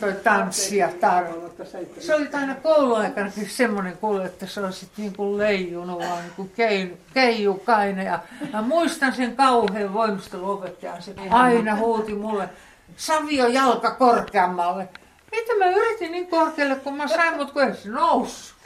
Toi 0.00 0.12
tanssi 0.12 0.76
ja 0.76 0.88
tarvo. 1.00 1.50
Se 1.98 2.14
oli 2.14 2.28
aina 2.32 2.54
kouluaikana 2.54 3.30
semmoinen 3.48 3.96
kuule, 3.96 4.24
että 4.24 4.46
se 4.46 4.60
olisi 4.60 4.88
niin 4.96 5.16
kuin 5.16 5.38
leijunut 5.38 5.98
vaan 5.98 6.22
niin 6.22 6.32
kuin 6.36 6.50
keiju, 6.56 6.98
keijukainen. 7.14 8.06
Ja 8.06 8.18
mä 8.52 8.62
muistan 8.62 9.12
sen 9.12 9.36
kauhean 9.36 9.94
voimisteluopettajan. 9.94 11.02
Se 11.02 11.14
aina 11.30 11.76
huuti 11.76 12.14
mulle, 12.14 12.48
Savio 12.96 13.46
jalka 13.46 13.90
korkeammalle. 13.90 14.88
Mitä 15.32 15.54
mä 15.58 15.70
yritin 15.70 16.12
niin 16.12 16.26
korkealle, 16.26 16.76
kun 16.76 16.96
mä 16.96 17.08
sain, 17.08 17.36
mutta 17.36 17.52
kun 17.52 17.62
ei 17.62 17.74
se 17.74 17.88
noussut. 17.88 18.56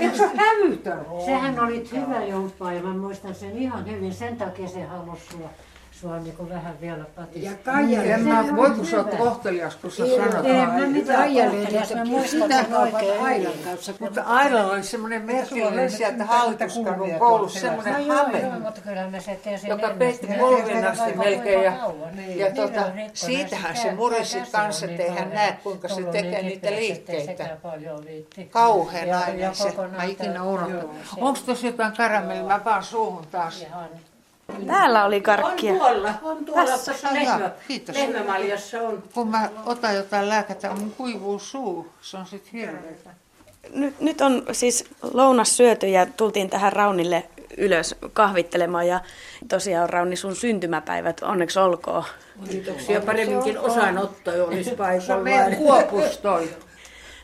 Eikö 0.00 0.16
se 0.16 0.22
ole 0.22 0.32
hävytön? 0.36 1.06
Sehän 1.24 1.60
olit 1.60 1.92
hyvä 1.92 2.24
jumppaa 2.24 2.72
ja 2.72 2.82
mä 2.82 2.94
muistan 2.94 3.34
sen 3.34 3.58
ihan 3.58 3.90
hyvin. 3.90 4.14
Sen 4.14 4.36
takia 4.36 4.68
se 4.68 4.82
halusi 4.82 5.22
sua, 5.30 5.50
sua 6.00 6.18
niin 6.18 6.48
vähän 6.48 6.80
vielä 6.80 7.04
patistaa. 7.16 7.80
En 8.04 8.20
mä 8.28 8.56
voi, 8.56 8.70
kun 8.70 8.86
sä 8.86 8.96
oot 8.96 9.14
kohtelias, 9.14 9.76
kun 9.76 9.90
sä 9.90 10.04
sanot. 10.06 10.46
En 10.46 10.56
mä 10.68 10.86
mitään 10.86 11.34
kohtelias, 11.34 11.94
mä 11.94 12.04
muistan 12.04 12.42
sitä 12.42 12.62
sen 12.62 12.74
oikein 12.74 13.20
Ailan 13.22 13.52
kanssa. 13.64 13.92
Mutta 14.00 14.22
Ailalla 14.22 14.72
oli 14.72 14.82
semmoinen 14.82 15.22
merkillinen 15.22 15.90
sieltä 15.90 16.24
hallituskadun 16.24 17.10
koulussa, 17.18 17.60
semmoinen 17.60 18.08
hame. 18.08 18.38
Joo, 18.40 18.58
mutta 18.60 18.80
kyllä 18.80 19.10
mä 19.10 19.20
se 19.20 19.34
tiesin 19.44 19.70
joka 19.70 19.82
ennen 19.82 19.98
peitti 19.98 20.26
polvin 20.40 20.84
asti 20.86 21.12
melkein. 21.16 21.64
Ja, 21.64 21.72
Niin. 22.16 22.38
ja 22.38 22.46
Niin 22.46 22.56
tota, 22.56 22.80
on 22.86 22.92
siitähän 23.14 23.76
se 23.76 23.82
käsi 24.18 24.38
kanssa, 24.52 24.86
on 24.86 24.90
että 24.92 25.02
eihän 25.02 25.28
niin 25.28 25.34
näe 25.34 25.58
kuinka 25.62 25.88
se 25.88 26.02
tekee 26.02 26.30
niin 26.30 26.46
niitä 26.46 26.68
ettei 26.68 26.80
liikkeitä. 26.80 27.56
Kauhean 28.50 29.08
Ja- 29.08 29.14
ja 29.14 29.26
nainen 29.26 29.54
se. 29.54 29.72
Mä 29.96 30.04
ikinä 30.04 30.42
se- 31.14 31.20
Onko 31.20 31.38
tuossa 31.46 31.66
jotain 31.66 31.92
karamellia? 31.96 32.44
Mä 32.44 32.60
vaan 32.64 32.84
suuhun 32.84 33.26
taas. 33.30 33.62
Ihan. 33.62 33.88
Täällä 34.66 35.04
oli 35.04 35.20
karkkia. 35.20 35.74
tuolla. 35.74 36.14
On 36.22 36.44
tuolla 36.44 36.70
Jaa, 36.70 37.14
lehmä, 37.14 37.50
kiitos. 37.68 37.96
lehmämaljassa 37.96 38.80
on. 38.82 39.02
Kun 39.14 39.28
mä 39.28 39.50
otan 39.66 39.96
jotain 39.96 40.28
lääkettä, 40.28 40.70
mun 40.74 40.90
kuivuu 40.90 41.38
suu. 41.38 41.92
Se 42.00 42.16
on 42.16 42.26
sit 42.26 42.52
hirveetä. 42.52 43.10
Nyt, 43.74 44.00
nyt 44.00 44.20
on 44.20 44.42
siis 44.52 44.84
lounas 45.12 45.56
syöty 45.56 45.88
ja 45.88 46.06
tultiin 46.06 46.50
tähän 46.50 46.72
Raunille 46.72 47.28
ylös 47.56 47.94
kahvittelemaan 48.12 48.86
ja 48.88 49.00
tosiaan 49.48 49.90
Rauni 49.90 50.16
sun 50.16 50.36
syntymäpäivät, 50.36 51.20
onneksi 51.22 51.58
olkoon. 51.58 52.04
Kiitoksia 52.50 53.00
paremminkin 53.00 53.58
osanotto 53.58 54.30
olisi 54.46 54.70
paikalla. 54.70 55.22
meidän 55.22 55.56
kuopustoi. 55.56 56.50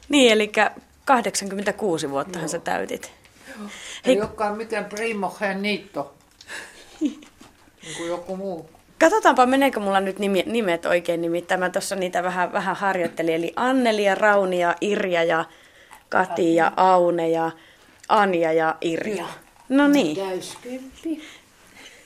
Niin, 0.09 0.33
eli 0.33 0.53
86 1.05 2.11
vuottahan 2.11 2.49
sä 2.49 2.59
täytit. 2.59 3.13
Ei 4.05 4.21
olekaan 4.21 4.57
mikään 4.57 4.85
primohen 4.85 5.63
niitto, 5.63 6.15
niin 7.03 7.97
kuin 7.97 8.09
joku 8.09 8.37
muu. 8.37 8.71
Katsotaanpa, 8.99 9.47
meneekö 9.47 9.81
mulla 9.81 10.01
nyt 10.01 10.19
nimi, 10.19 10.43
nimet 10.47 10.87
oikein, 10.87 11.23
nimittäin 11.23 11.61
mä 11.61 11.71
tuossa 11.71 11.97
niitä 11.97 12.23
vähän, 12.23 12.53
vähän 12.53 12.77
harjoittelin. 12.77 13.35
Eli 13.35 13.53
Anneli 13.57 14.05
ja 14.05 14.15
Rauni 14.15 14.61
ja 14.61 14.77
Irja 14.81 15.25
ja 15.25 15.45
Kati 16.09 16.55
ja 16.55 16.73
Aune 16.77 17.29
ja 17.29 17.51
Anja 18.09 18.53
ja 18.53 18.77
Irja. 18.81 19.25
No 19.69 19.89
niin. 19.89 20.17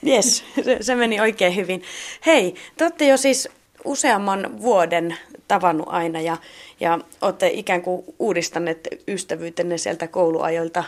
Yes, 0.07 0.43
se, 0.63 0.77
se 0.81 0.95
meni 0.95 1.19
oikein 1.19 1.55
hyvin. 1.55 1.83
Hei, 2.25 2.55
te 2.77 2.83
olette 2.83 3.07
jo 3.07 3.17
siis 3.17 3.49
useamman 3.85 4.61
vuoden 4.61 5.17
tavannut 5.47 5.87
aina 5.89 6.21
ja, 6.21 6.37
ja 6.79 6.99
olette 7.21 7.47
ikään 7.47 7.81
kuin 7.81 8.03
uudistaneet 8.19 8.87
ystävyytenne 9.07 9.77
sieltä 9.77 10.07
kouluajoilta. 10.07 10.83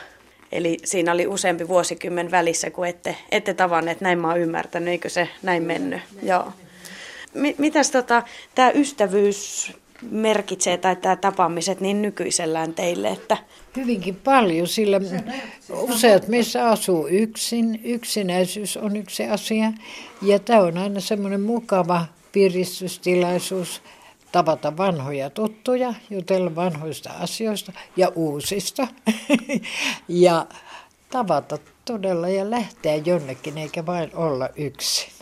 Eli 0.52 0.78
siinä 0.84 1.12
oli 1.12 1.28
useampi 1.28 1.68
vuosikymmen 1.68 2.32
välissä, 2.32 2.70
kun 2.70 2.88
ette, 2.88 3.16
ette 3.32 3.54
tavanneet, 3.54 4.02
näin 4.02 4.20
mä 4.20 4.28
oon 4.28 4.40
ymmärtänyt, 4.40 4.90
eikö 4.90 5.10
se 5.10 5.30
näin 5.44 5.64
mennyt? 5.64 6.02
Joo. 6.24 6.54
Mi- 7.34 7.56
mitäs 7.58 7.92
tota, 7.92 8.24
tämä 8.56 8.72
ystävyys 8.72 9.72
merkitsee 10.12 10.78
tai 10.78 10.96
tämä 10.96 11.16
tapaamiset 11.16 11.82
niin 11.82 12.02
nykyisellään 12.02 12.74
teille, 12.74 13.08
että 13.08 13.38
Hyvinkin 13.76 14.16
paljon, 14.16 14.68
sillä 14.68 15.02
useat 15.70 16.28
meissä 16.28 16.70
asuu 16.70 17.08
yksin. 17.08 17.82
Yksinäisyys 17.84 18.78
on 18.78 18.98
yksi 18.98 19.24
asia. 19.24 19.72
Ja 20.22 20.40
tämä 20.40 20.62
on 20.62 20.78
aina 20.78 21.00
semmoinen 21.00 21.42
mukava 21.42 22.06
piristystilaisuus 22.32 23.82
tavata 24.32 24.78
vanhoja 24.78 25.30
tuttuja, 25.30 25.94
jutella 26.10 26.56
vanhoista 26.56 27.10
asioista 27.20 27.72
ja 27.98 28.12
uusista. 28.16 28.88
ja 30.08 30.46
tavata 31.10 31.58
todella 31.86 32.30
ja 32.30 32.50
lähteä 32.50 32.96
jonnekin, 32.96 33.58
eikä 33.58 33.86
vain 33.86 34.12
olla 34.16 34.50
yksin. 34.56 35.14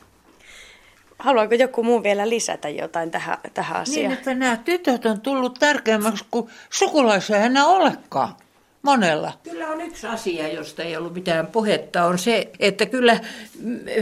haluaako 1.19 1.55
joku 1.55 1.83
muu 1.83 2.03
vielä 2.03 2.29
lisätä 2.29 2.69
jotain 2.69 3.11
tähän, 3.11 3.37
tähän 3.53 3.75
Niin, 3.75 3.81
asiaan? 3.81 4.13
että 4.13 4.33
nämä 4.35 4.57
tytöt 4.57 5.05
on 5.05 5.21
tullut 5.21 5.59
tärkeämmäksi 5.59 6.25
kuin 6.31 6.49
sukulaisia 6.69 7.37
enää 7.37 7.65
olekaan. 7.65 8.33
Monella. 8.81 9.33
Kyllä 9.43 9.67
on 9.67 9.81
yksi 9.81 10.07
asia, 10.07 10.47
josta 10.53 10.83
ei 10.83 10.97
ollut 10.97 11.13
mitään 11.13 11.47
puhetta, 11.47 12.05
on 12.05 12.17
se, 12.19 12.51
että 12.59 12.85
kyllä 12.85 13.19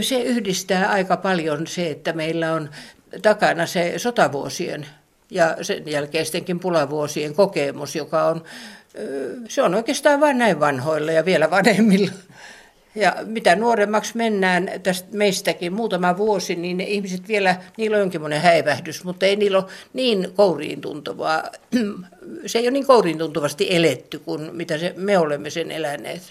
se 0.00 0.22
yhdistää 0.22 0.90
aika 0.90 1.16
paljon 1.16 1.66
se, 1.66 1.90
että 1.90 2.12
meillä 2.12 2.52
on 2.52 2.70
takana 3.22 3.66
se 3.66 3.94
sotavuosien 3.96 4.86
ja 5.30 5.56
sen 5.62 5.88
jälkeistenkin 5.88 6.60
pulavuosien 6.60 7.34
kokemus, 7.34 7.96
joka 7.96 8.24
on, 8.24 8.44
se 9.48 9.62
on 9.62 9.74
oikeastaan 9.74 10.20
vain 10.20 10.38
näin 10.38 10.60
vanhoilla 10.60 11.12
ja 11.12 11.24
vielä 11.24 11.50
vanhemmilla. 11.50 12.10
Ja 12.94 13.16
mitä 13.24 13.56
nuoremmaksi 13.56 14.16
mennään 14.16 14.70
tästä 14.82 15.08
meistäkin 15.12 15.72
muutama 15.72 16.16
vuosi, 16.16 16.56
niin 16.56 16.76
ne 16.76 16.84
ihmiset 16.84 17.28
vielä, 17.28 17.56
niillä 17.76 17.94
on 17.94 18.00
jonkinlainen 18.00 18.40
häivähdys, 18.40 19.04
mutta 19.04 19.26
ei 19.26 19.36
niillä 19.36 19.58
ole 19.58 19.66
niin 19.92 20.32
kouriin 20.34 20.80
tuntuvaa, 20.80 21.42
se 22.46 22.58
ei 22.58 22.64
ole 22.64 22.70
niin 22.70 22.86
kouriin 22.86 23.18
tuntuvasti 23.18 23.66
eletty 23.70 24.18
kuin 24.18 24.56
mitä 24.56 24.78
se, 24.78 24.94
me 24.96 25.18
olemme 25.18 25.50
sen 25.50 25.70
eläneet. 25.70 26.22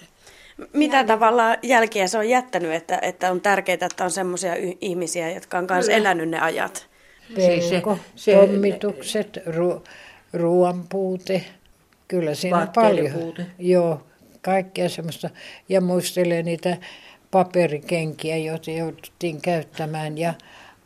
Mitä 0.74 1.04
tavalla 1.04 1.44
jälkiä 1.64 2.08
se 2.08 2.18
on 2.18 2.30
jättänyt, 2.30 2.74
että, 2.74 3.00
että 3.02 3.32
on 3.32 3.42
tärkeää, 3.42 3.78
että 3.82 4.04
on 4.04 4.12
semmoisia 4.12 4.54
ihmisiä, 4.82 5.32
jotka 5.32 5.58
on 5.58 5.68
myös 5.70 5.90
elänyt 5.90 6.30
ne 6.30 6.40
ajat? 6.40 6.88
Siis 7.36 7.64
se- 7.70 7.76
Pelko, 7.76 7.98
se- 8.16 8.36
pommitukset, 8.36 9.40
ru, 9.46 9.84
ruoan 10.34 10.84
puute, 10.90 11.46
kyllä 12.08 12.36
siinä 12.36 12.68
paljon. 12.76 13.12
puute. 13.14 13.46
Joo, 13.60 14.02
kaikkea 14.42 14.90
semmoista. 14.90 15.30
Ja 15.70 15.82
muistelee 15.82 16.44
niitä 16.44 16.78
paperikenkiä, 17.32 18.38
joita 18.38 18.72
jouduttiin 18.72 19.42
käyttämään 19.42 20.18
ja 20.18 20.34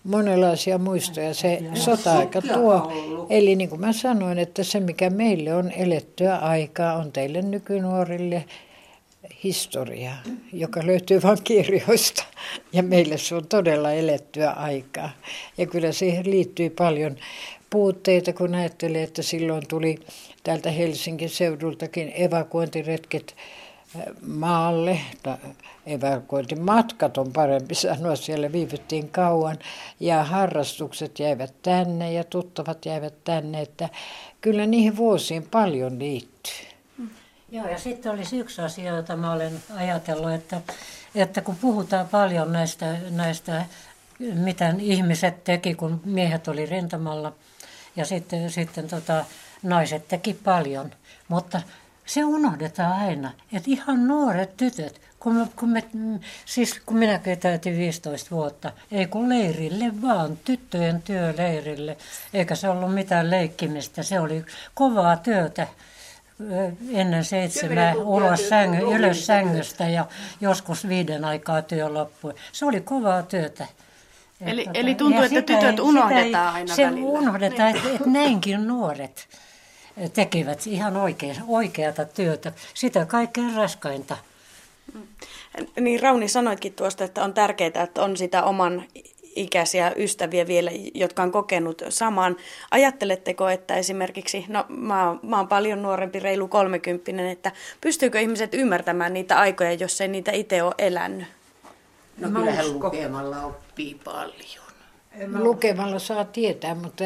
monenlaisia 0.03 0.77
muistoja 0.77 1.33
se 1.33 1.59
sota-aika 1.73 2.41
tuo. 2.41 2.91
Eli 3.29 3.55
niin 3.55 3.69
kuin 3.69 3.81
mä 3.81 3.93
sanoin, 3.93 4.39
että 4.39 4.63
se 4.63 4.79
mikä 4.79 5.09
meille 5.09 5.53
on 5.53 5.71
elettyä 5.71 6.35
aikaa 6.37 6.93
on 6.95 7.11
teille 7.11 7.41
nykynuorille 7.41 8.45
historia, 9.43 10.11
joka 10.53 10.85
löytyy 10.85 11.21
vain 11.21 11.43
kirjoista. 11.43 12.23
Ja 12.73 12.83
meille 12.83 13.17
se 13.17 13.35
on 13.35 13.47
todella 13.47 13.91
elettyä 13.91 14.51
aikaa. 14.51 15.09
Ja 15.57 15.65
kyllä 15.65 15.91
siihen 15.91 16.31
liittyy 16.31 16.69
paljon 16.69 17.17
puutteita, 17.69 18.33
kun 18.33 18.55
ajattelee, 18.55 19.03
että 19.03 19.21
silloin 19.21 19.67
tuli 19.67 19.99
täältä 20.43 20.71
Helsingin 20.71 21.29
seudultakin 21.29 22.11
evakuointiretket 22.15 23.35
äh, 23.95 24.03
maalle, 24.27 24.99
tai 25.23 25.37
evakuointimatkat 25.85 27.17
on 27.17 27.33
parempi 27.33 27.75
sanoa, 27.75 28.15
siellä 28.15 28.51
viivyttiin 28.51 29.09
kauan, 29.09 29.57
ja 29.99 30.23
harrastukset 30.23 31.19
jäivät 31.19 31.53
tänne 31.61 32.13
ja 32.13 32.23
tuttavat 32.23 32.85
jäivät 32.85 33.23
tänne, 33.23 33.61
että 33.61 33.89
kyllä 34.41 34.65
niihin 34.65 34.97
vuosiin 34.97 35.43
paljon 35.51 35.99
liittyy. 35.99 36.78
Joo, 37.51 37.67
ja 37.67 37.79
sitten 37.79 38.11
olisi 38.11 38.37
yksi 38.37 38.61
asia, 38.61 38.95
jota 38.95 39.15
mä 39.15 39.31
olen 39.31 39.63
ajatellut, 39.75 40.31
että, 40.31 40.61
että 41.15 41.41
kun 41.41 41.55
puhutaan 41.55 42.07
paljon 42.07 42.51
näistä, 42.51 42.97
näistä, 43.09 43.65
mitä 44.19 44.75
ihmiset 44.79 45.43
teki, 45.43 45.75
kun 45.75 46.01
miehet 46.05 46.47
oli 46.47 46.65
rintamalla, 46.65 47.33
ja 47.95 48.05
sitten, 48.05 48.51
sitten 48.51 48.87
tota, 48.87 49.25
naiset 49.63 50.07
teki 50.07 50.33
paljon, 50.33 50.91
mutta 51.27 51.61
se 52.05 52.25
unohdetaan 52.25 53.07
aina, 53.07 53.31
että 53.53 53.71
ihan 53.71 54.07
nuoret 54.07 54.57
tytöt, 54.57 55.01
kun, 55.19 55.35
me, 55.35 55.47
kun, 55.55 55.69
me, 55.69 55.83
siis 56.45 56.81
kun 56.85 56.97
minäkin 56.97 57.39
täytin 57.39 57.77
15 57.77 58.35
vuotta, 58.35 58.71
ei 58.91 59.05
kun 59.05 59.29
leirille 59.29 60.01
vaan, 60.01 60.37
tyttöjen 60.37 61.01
työ 61.01 61.33
leirille, 61.37 61.97
eikä 62.33 62.55
se 62.55 62.69
ollut 62.69 62.93
mitään 62.93 63.31
leikkimistä, 63.31 64.03
se 64.03 64.19
oli 64.19 64.45
kovaa 64.73 65.17
työtä 65.17 65.67
ennen 66.93 67.25
seitsemää 67.25 67.95
ulos 67.95 68.49
sängy, 68.49 68.95
ylös 68.95 69.25
sängystä 69.25 69.87
ja 69.89 70.05
joskus 70.41 70.87
viiden 70.87 71.25
aikaa 71.25 71.61
työ 71.61 71.93
loppui. 71.93 72.33
Se 72.51 72.65
oli 72.65 72.81
kovaa 72.81 73.23
työtä. 73.23 73.67
Eli- 74.41 74.65
tota, 74.65 74.79
eli 74.79 74.95
tuntuu, 74.95 75.21
että 75.21 75.29
sitä 75.29 75.41
tytöt 75.41 75.69
sitä 75.69 75.81
unohdetaan 75.83 76.53
aina 76.53 76.75
Se 76.75 76.85
välillä. 76.85 77.09
unohdetaan, 77.09 77.75
että, 77.75 77.89
että 77.89 78.09
näinkin 78.09 78.67
nuoret 78.67 79.27
tekivät 80.13 80.67
ihan 80.67 80.97
oikea, 80.97 81.35
oikeata 81.47 82.05
työtä. 82.05 82.51
Sitä 82.73 83.05
kaikkein 83.05 83.55
raskainta. 83.55 84.17
Niin 85.79 85.99
Rauni 85.99 86.27
sanoitkin 86.27 86.73
tuosta, 86.73 87.03
että 87.03 87.23
on 87.23 87.33
tärkeää, 87.33 87.83
että 87.83 88.01
on 88.01 88.17
sitä 88.17 88.43
oman 88.43 88.83
ikäisiä 89.35 89.93
ystäviä 89.97 90.47
vielä, 90.47 90.71
jotka 90.93 91.23
on 91.23 91.31
kokenut 91.31 91.81
saman. 91.89 92.37
Ajatteletteko, 92.71 93.49
että 93.49 93.75
esimerkiksi, 93.75 94.45
no 94.47 94.65
mä 94.69 95.07
oon, 95.07 95.19
mä 95.23 95.37
oon 95.37 95.47
paljon 95.47 95.81
nuorempi, 95.81 96.19
reilu 96.19 96.47
kolmekymppinen, 96.47 97.29
että 97.29 97.51
pystyykö 97.81 98.19
ihmiset 98.19 98.53
ymmärtämään 98.53 99.13
niitä 99.13 99.39
aikoja, 99.39 99.73
jos 99.73 100.01
ei 100.01 100.07
niitä 100.07 100.31
itse 100.31 100.63
ole 100.63 100.75
elänyt? 100.77 101.27
No 102.17 102.29
kyllähän 102.29 102.73
lukemalla 102.73 103.43
oppii 103.43 103.99
paljon. 104.03 104.69
Lukemalla 105.39 105.99
saa 105.99 106.25
tietää, 106.25 106.75
mutta 106.75 107.03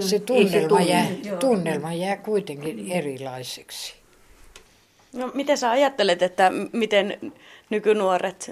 se 0.00 0.18
tunnelma 0.18 0.80
jää, 0.80 1.06
tunnelma 1.40 1.92
jää 1.92 2.16
kuitenkin 2.16 2.92
erilaiseksi. 2.92 3.94
No 5.12 5.30
miten 5.34 5.58
sä 5.58 5.70
ajattelet, 5.70 6.22
että 6.22 6.50
miten 6.72 7.32
nykynuoret 7.70 8.50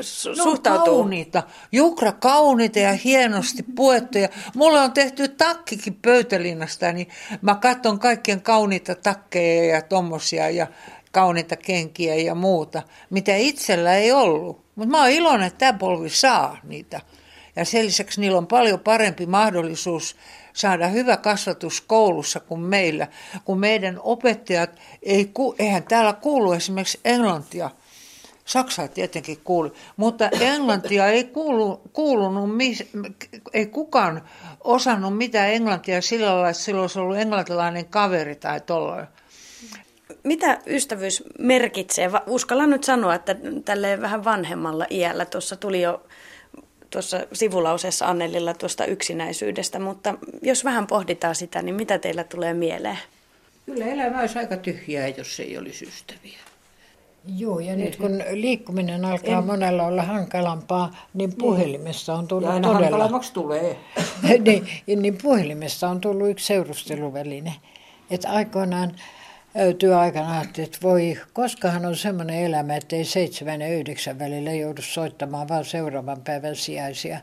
su- 0.00 0.28
No 0.36 0.44
suhtautuu? 0.44 0.98
kauniita, 0.98 1.42
jukra 1.72 2.12
kauniita 2.12 2.78
ja 2.78 2.92
hienosti 2.92 3.62
puettuja. 3.62 4.28
Mulla 4.54 4.82
on 4.82 4.92
tehty 4.92 5.28
takkikin 5.28 5.94
pöytälinnasta, 6.02 6.92
niin 6.92 7.08
mä 7.42 7.54
katson 7.54 7.98
kaikkien 7.98 8.42
kauniita 8.42 8.94
takkeja 8.94 9.74
ja 9.74 9.82
tommosia 9.82 10.50
ja 10.50 10.66
kauniita 11.12 11.56
kenkiä 11.56 12.14
ja 12.14 12.34
muuta, 12.34 12.82
mitä 13.10 13.36
itsellä 13.36 13.94
ei 13.94 14.12
ollut. 14.12 14.64
Mutta 14.74 14.90
mä 14.90 15.00
oon 15.00 15.10
iloinen, 15.10 15.46
että 15.46 15.58
tämä 15.58 15.78
polvi 15.78 16.08
saa 16.10 16.58
niitä. 16.64 17.00
Ja 17.56 17.64
sen 17.64 17.86
lisäksi 17.86 18.20
niillä 18.20 18.38
on 18.38 18.46
paljon 18.46 18.80
parempi 18.80 19.26
mahdollisuus 19.26 20.16
saada 20.52 20.88
hyvä 20.88 21.16
kasvatus 21.16 21.80
koulussa 21.80 22.40
kuin 22.40 22.60
meillä, 22.60 23.06
kun 23.44 23.58
meidän 23.58 24.00
opettajat, 24.02 24.70
ei, 25.02 25.24
ku- 25.34 25.54
eihän 25.58 25.82
täällä 25.82 26.12
kuulu 26.12 26.52
esimerkiksi 26.52 27.00
englantia, 27.04 27.70
Saksaa 28.46 28.88
tietenkin 28.88 29.38
kuuli, 29.44 29.72
mutta 29.96 30.28
englantia 30.40 31.06
ei 31.06 31.24
kuulu, 31.24 31.80
kuulunut, 31.92 32.56
mis, 32.56 32.84
ei 33.52 33.66
kukaan 33.66 34.22
osannut 34.64 35.16
mitään 35.16 35.48
englantia 35.48 36.02
sillä 36.02 36.26
lailla, 36.26 36.50
että 36.50 36.62
sillä 36.62 36.80
olisi 36.80 36.98
ollut 36.98 37.16
englantilainen 37.16 37.84
kaveri 37.84 38.36
tai 38.36 38.60
tollainen. 38.60 39.08
mitä 40.22 40.58
ystävyys 40.66 41.22
merkitsee? 41.38 42.10
Uskallan 42.26 42.70
nyt 42.70 42.84
sanoa, 42.84 43.14
että 43.14 43.36
tälle 43.64 44.00
vähän 44.00 44.24
vanhemmalla 44.24 44.86
iällä 44.90 45.24
tuossa 45.24 45.56
tuli 45.56 45.82
jo 45.82 46.06
tuossa 46.90 47.26
sivulauseessa 47.32 48.06
Annelilla 48.06 48.54
tuosta 48.54 48.84
yksinäisyydestä, 48.84 49.78
mutta 49.78 50.14
jos 50.42 50.64
vähän 50.64 50.86
pohditaan 50.86 51.34
sitä, 51.34 51.62
niin 51.62 51.74
mitä 51.74 51.98
teillä 51.98 52.24
tulee 52.24 52.54
mieleen? 52.54 52.98
Kyllä 53.66 53.84
elämä 53.86 54.20
olisi 54.20 54.38
aika 54.38 54.56
tyhjää, 54.56 55.08
jos 55.08 55.40
ei 55.40 55.58
olisi 55.58 55.84
ystäviä. 55.84 56.38
Joo, 57.36 57.58
ja 57.60 57.76
nyt 57.76 57.96
kun 57.96 58.22
liikkuminen 58.30 59.04
alkaa 59.04 59.38
en... 59.38 59.46
monella 59.46 59.86
olla 59.86 60.02
hankalampaa, 60.02 60.96
niin 61.14 61.32
puhelimessa 61.38 62.14
on 62.14 62.28
tullut 62.28 62.48
ja 62.48 62.54
aina 62.54 62.68
todella... 62.68 62.84
hankalammaksi 62.84 63.32
tulee. 63.32 63.76
niin, 64.86 65.02
niin 65.02 65.18
puhelimessa 65.22 65.88
on 65.88 66.00
tullut 66.00 66.28
yksi 66.28 66.46
seurusteluväline. 66.46 67.54
Että 68.10 68.30
aikoinaan 68.30 68.94
työaikana 69.78 70.32
ajattelin, 70.38 70.66
että 70.66 70.78
voi, 70.82 71.18
koskahan 71.32 71.86
on 71.86 71.96
semmoinen 71.96 72.36
elämä, 72.36 72.76
että 72.76 72.96
ei 72.96 73.04
seitsemän 73.04 73.60
ja 73.60 73.68
yhdeksän 73.68 74.18
välillä 74.18 74.52
joudu 74.52 74.82
soittamaan 74.82 75.48
vaan 75.48 75.64
seuraavan 75.64 76.20
päivän 76.20 76.56
sijaisia. 76.56 77.18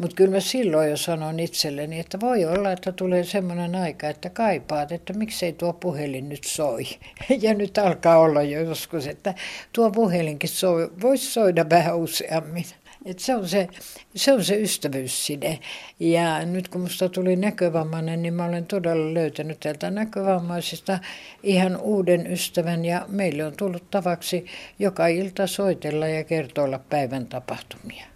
Mutta 0.00 0.16
kyllä 0.16 0.30
mä 0.30 0.40
silloin 0.40 0.90
jo 0.90 0.96
sanon 0.96 1.40
itselleni, 1.40 2.00
että 2.00 2.20
voi 2.20 2.44
olla, 2.44 2.72
että 2.72 2.92
tulee 2.92 3.24
semmoinen 3.24 3.74
aika, 3.74 4.08
että 4.08 4.30
kaipaat, 4.30 4.92
että 4.92 5.12
miksei 5.12 5.52
tuo 5.52 5.72
puhelin 5.72 6.28
nyt 6.28 6.44
soi. 6.44 6.84
Ja 7.42 7.54
nyt 7.54 7.78
alkaa 7.78 8.18
olla 8.18 8.42
jo 8.42 8.62
joskus, 8.62 9.06
että 9.06 9.34
tuo 9.72 9.90
puhelinkin 9.90 10.50
soi, 10.50 10.90
voisi 11.02 11.32
soida 11.32 11.70
vähän 11.70 11.96
useammin. 11.96 12.64
Et 13.04 13.18
se, 13.18 13.34
on 13.34 13.48
se, 13.48 13.68
se 14.14 14.32
on 14.32 14.44
se 14.44 14.56
ystävyysside. 14.56 15.58
Ja 16.00 16.44
nyt 16.46 16.68
kun 16.68 16.80
minusta 16.80 17.08
tuli 17.08 17.36
näkövammainen, 17.36 18.22
niin 18.22 18.34
mä 18.34 18.44
olen 18.44 18.66
todella 18.66 19.14
löytänyt 19.14 19.60
täältä 19.60 19.90
näkövammaisista 19.90 20.98
ihan 21.42 21.76
uuden 21.76 22.26
ystävän. 22.32 22.84
Ja 22.84 23.04
meille 23.08 23.44
on 23.44 23.56
tullut 23.56 23.90
tavaksi 23.90 24.46
joka 24.78 25.06
ilta 25.06 25.46
soitella 25.46 26.08
ja 26.08 26.24
kertoilla 26.24 26.78
päivän 26.78 27.26
tapahtumia. 27.26 28.09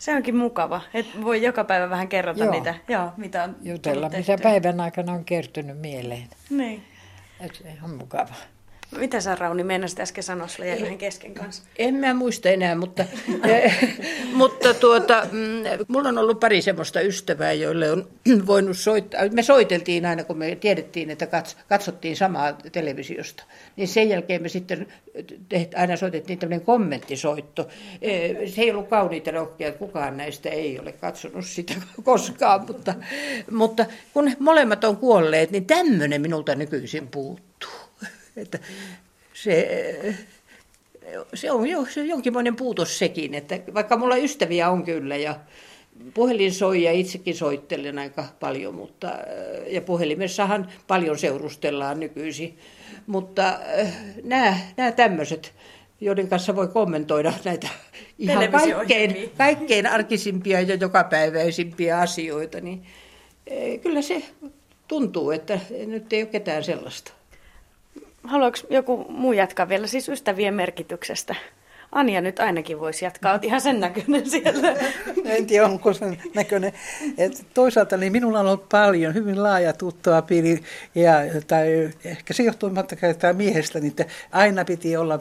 Se 0.00 0.14
onkin 0.14 0.36
mukava, 0.36 0.80
että 0.94 1.24
voi 1.24 1.42
joka 1.42 1.64
päivä 1.64 1.90
vähän 1.90 2.08
kerrota 2.08 2.44
Joo. 2.44 2.52
niitä, 2.52 2.74
Joo, 2.88 3.12
mitä 3.16 3.44
on 3.44 3.56
Jutella, 3.62 4.08
mitä 4.08 4.38
päivän 4.42 4.80
aikana 4.80 5.12
on 5.12 5.24
kertynyt 5.24 5.78
mieleen. 5.78 6.28
Niin. 6.50 6.84
Et 7.40 7.54
se 7.54 7.72
on 7.82 7.90
mukava. 7.90 8.34
Mitä 8.90 9.20
sä 9.20 9.34
Rauni 9.34 9.64
meinasit 9.64 10.00
äsken 10.00 10.24
sanoa, 10.24 10.48
sulla 10.48 10.68
jäi 10.68 10.82
vähän 10.82 10.98
kesken 10.98 11.34
kanssa? 11.34 11.62
En 11.78 11.94
mä 11.94 12.14
muista 12.14 12.48
enää, 12.48 12.74
mutta, 12.74 13.04
mutta 14.32 14.74
tuota, 14.74 15.26
mm, 15.32 15.84
mulla 15.88 16.08
on 16.08 16.18
ollut 16.18 16.40
pari 16.40 16.62
semmoista 16.62 17.00
ystävää, 17.00 17.52
joille 17.52 17.90
on 17.90 18.08
voinut 18.46 18.78
soittaa. 18.78 19.20
Me 19.32 19.42
soiteltiin 19.42 20.06
aina, 20.06 20.24
kun 20.24 20.38
me 20.38 20.56
tiedettiin, 20.56 21.10
että 21.10 21.28
katsottiin 21.68 22.16
samaa 22.16 22.52
televisiosta. 22.52 23.44
Niin 23.76 23.88
sen 23.88 24.08
jälkeen 24.08 24.42
me 24.42 24.48
sitten 24.48 24.86
teht, 25.48 25.74
aina 25.74 25.96
soitettiin 25.96 26.38
tämmöinen 26.38 26.66
kommenttisoitto. 26.66 27.68
E, 28.02 28.46
se 28.46 28.62
ei 28.62 28.70
ollut 28.70 28.88
kauniita 28.88 29.30
rohkia, 29.30 29.72
kukaan 29.72 30.16
näistä 30.16 30.48
ei 30.48 30.78
ole 30.78 30.92
katsonut 30.92 31.46
sitä 31.46 31.74
koskaan, 32.02 32.66
mutta, 32.66 32.94
mutta 33.50 33.86
kun 34.12 34.32
molemmat 34.38 34.84
on 34.84 34.96
kuolleet, 34.96 35.50
niin 35.50 35.66
tämmöinen 35.66 36.20
minulta 36.20 36.54
nykyisin 36.54 37.08
puuttuu. 37.08 37.85
Että 38.36 38.58
se, 39.34 39.68
se 41.34 41.50
on 41.50 41.66
jo 41.66 41.86
se 41.90 42.04
jonkinmoinen 42.04 42.56
puutos 42.56 42.98
sekin, 42.98 43.34
että 43.34 43.58
vaikka 43.74 43.96
mulla 43.96 44.16
ystäviä 44.16 44.70
on 44.70 44.84
kyllä 44.84 45.16
ja 45.16 45.36
puhelin 46.14 46.54
soi 46.54 46.82
ja 46.82 46.92
itsekin 46.92 47.36
soittelen 47.36 47.98
aika 47.98 48.24
paljon, 48.40 48.74
mutta, 48.74 49.12
ja 49.66 49.80
puhelimessahan 49.80 50.72
paljon 50.86 51.18
seurustellaan 51.18 52.00
nykyisin, 52.00 52.58
mutta 53.06 53.58
nämä, 54.22 54.56
nämä 54.76 54.92
tämmöiset, 54.92 55.52
joiden 56.00 56.28
kanssa 56.28 56.56
voi 56.56 56.68
kommentoida 56.68 57.32
näitä 57.44 57.68
ihan 58.18 58.50
kaikkein, 58.50 59.30
kaikkein 59.38 59.86
arkisimpia 59.86 60.60
ja 60.60 60.74
jokapäiväisimpiä 60.74 61.98
asioita, 61.98 62.60
niin 62.60 62.82
eh, 63.46 63.80
kyllä 63.80 64.02
se 64.02 64.22
tuntuu, 64.88 65.30
että 65.30 65.60
nyt 65.86 66.12
ei 66.12 66.22
ole 66.22 66.30
ketään 66.30 66.64
sellaista. 66.64 67.12
Haluatko 68.26 68.66
joku 68.70 69.06
muu 69.08 69.32
jatkaa 69.32 69.68
vielä 69.68 69.86
siis 69.86 70.08
ystävien 70.08 70.54
merkityksestä? 70.54 71.34
Anja 71.92 72.20
nyt 72.20 72.40
ainakin 72.40 72.80
voisi 72.80 73.04
jatkaa, 73.04 73.32
olet 73.32 73.44
ihan 73.44 73.60
sen 73.60 73.80
näköinen 73.80 74.30
siellä. 74.30 74.76
En 75.24 75.46
tiedä, 75.46 75.66
onko 75.66 75.92
sen 75.92 76.18
näköinen. 76.34 76.72
Et 77.18 77.46
toisaalta 77.54 77.96
niin 77.96 78.12
minulla 78.12 78.40
on 78.40 78.46
ollut 78.46 78.68
paljon, 78.68 79.14
hyvin 79.14 79.42
laaja 79.42 79.72
tuttava 79.72 80.22
piiri, 80.22 80.62
ja, 80.94 81.12
tai 81.46 81.90
ehkä 82.04 82.34
se 82.34 82.42
johtuu 82.42 82.70
että 83.02 83.32
miehestä, 83.32 83.80
niin 83.80 83.90
että 83.90 84.04
aina 84.32 84.64
piti 84.64 84.96
olla 84.96 85.20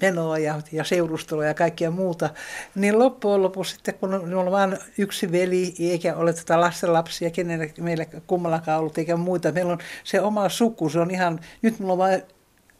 menoa 0.00 0.38
ja, 0.38 0.60
ja 0.72 0.84
seurustelua 0.84 1.44
ja 1.44 1.54
kaikkia 1.54 1.90
muuta, 1.90 2.30
niin 2.74 2.98
loppujen 2.98 3.42
lopuksi 3.42 3.74
sitten, 3.74 3.94
kun 3.94 4.14
on, 4.14 4.50
vain 4.50 4.78
yksi 4.98 5.32
veli, 5.32 5.74
eikä 5.80 6.16
ole 6.16 6.32
tätä 6.32 6.60
lastenlapsia, 6.60 7.30
kenellä 7.30 7.66
meillä 7.80 8.06
kummallakaan 8.26 8.80
ollut, 8.80 8.98
eikä 8.98 9.16
muita, 9.16 9.52
meillä 9.52 9.72
on 9.72 9.78
se 10.04 10.20
oma 10.20 10.48
suku, 10.48 10.88
se 10.88 11.00
on 11.00 11.10
ihan, 11.10 11.40
nyt 11.62 11.78
mulla 11.78 11.92
on 11.92 11.98
vain 11.98 12.22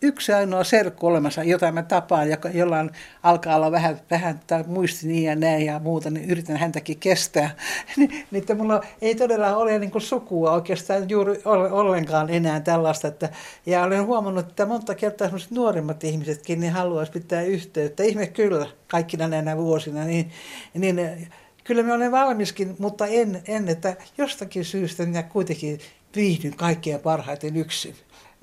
yksi 0.04 0.32
ainoa 0.32 0.64
serkku 0.64 1.06
olemassa, 1.06 1.42
jota 1.42 1.72
mä 1.72 1.82
tapaan, 1.82 2.30
joka, 2.30 2.48
jolla 2.48 2.76
alkaa 3.22 3.56
olla 3.56 3.72
vähän, 3.72 4.00
vähän 4.10 4.40
tai 4.46 4.64
muisti 4.66 5.06
niin 5.06 5.24
ja 5.24 5.36
näin 5.36 5.66
ja 5.66 5.78
muuta, 5.78 6.10
niin 6.10 6.30
yritän 6.30 6.56
häntäkin 6.56 6.98
kestää. 6.98 7.50
niin, 7.96 8.24
että 8.32 8.54
mulla 8.54 8.80
ei 9.02 9.14
todella 9.14 9.56
ole 9.56 9.78
niin 9.78 9.90
kuin 9.90 10.02
sukua 10.02 10.52
oikeastaan 10.52 11.10
juuri 11.10 11.40
ollenkaan 11.70 12.30
enää 12.30 12.60
tällaista. 12.60 13.08
Että, 13.08 13.28
ja 13.66 13.82
olen 13.82 14.06
huomannut, 14.06 14.48
että 14.48 14.66
monta 14.66 14.94
kertaa 14.94 15.28
nuorimmat 15.50 16.04
ihmisetkin 16.04 16.60
niin 16.60 16.72
haluaisi 16.72 17.12
pitää 17.12 17.42
yhteyttä. 17.42 18.02
Ihme 18.02 18.26
kyllä, 18.26 18.66
kaikkina 18.88 19.28
näinä 19.28 19.56
vuosina. 19.56 20.04
Niin, 20.04 20.30
niin 20.74 21.28
kyllä 21.64 21.82
me 21.82 21.92
olen 21.92 22.12
valmiskin, 22.12 22.76
mutta 22.78 23.06
en, 23.06 23.42
en 23.48 23.68
että 23.68 23.96
jostakin 24.18 24.64
syystä 24.64 25.06
minä 25.06 25.22
kuitenkin 25.22 25.80
viihdyn 26.16 26.56
kaikkein 26.56 27.00
parhaiten 27.00 27.56
yksin. 27.56 27.94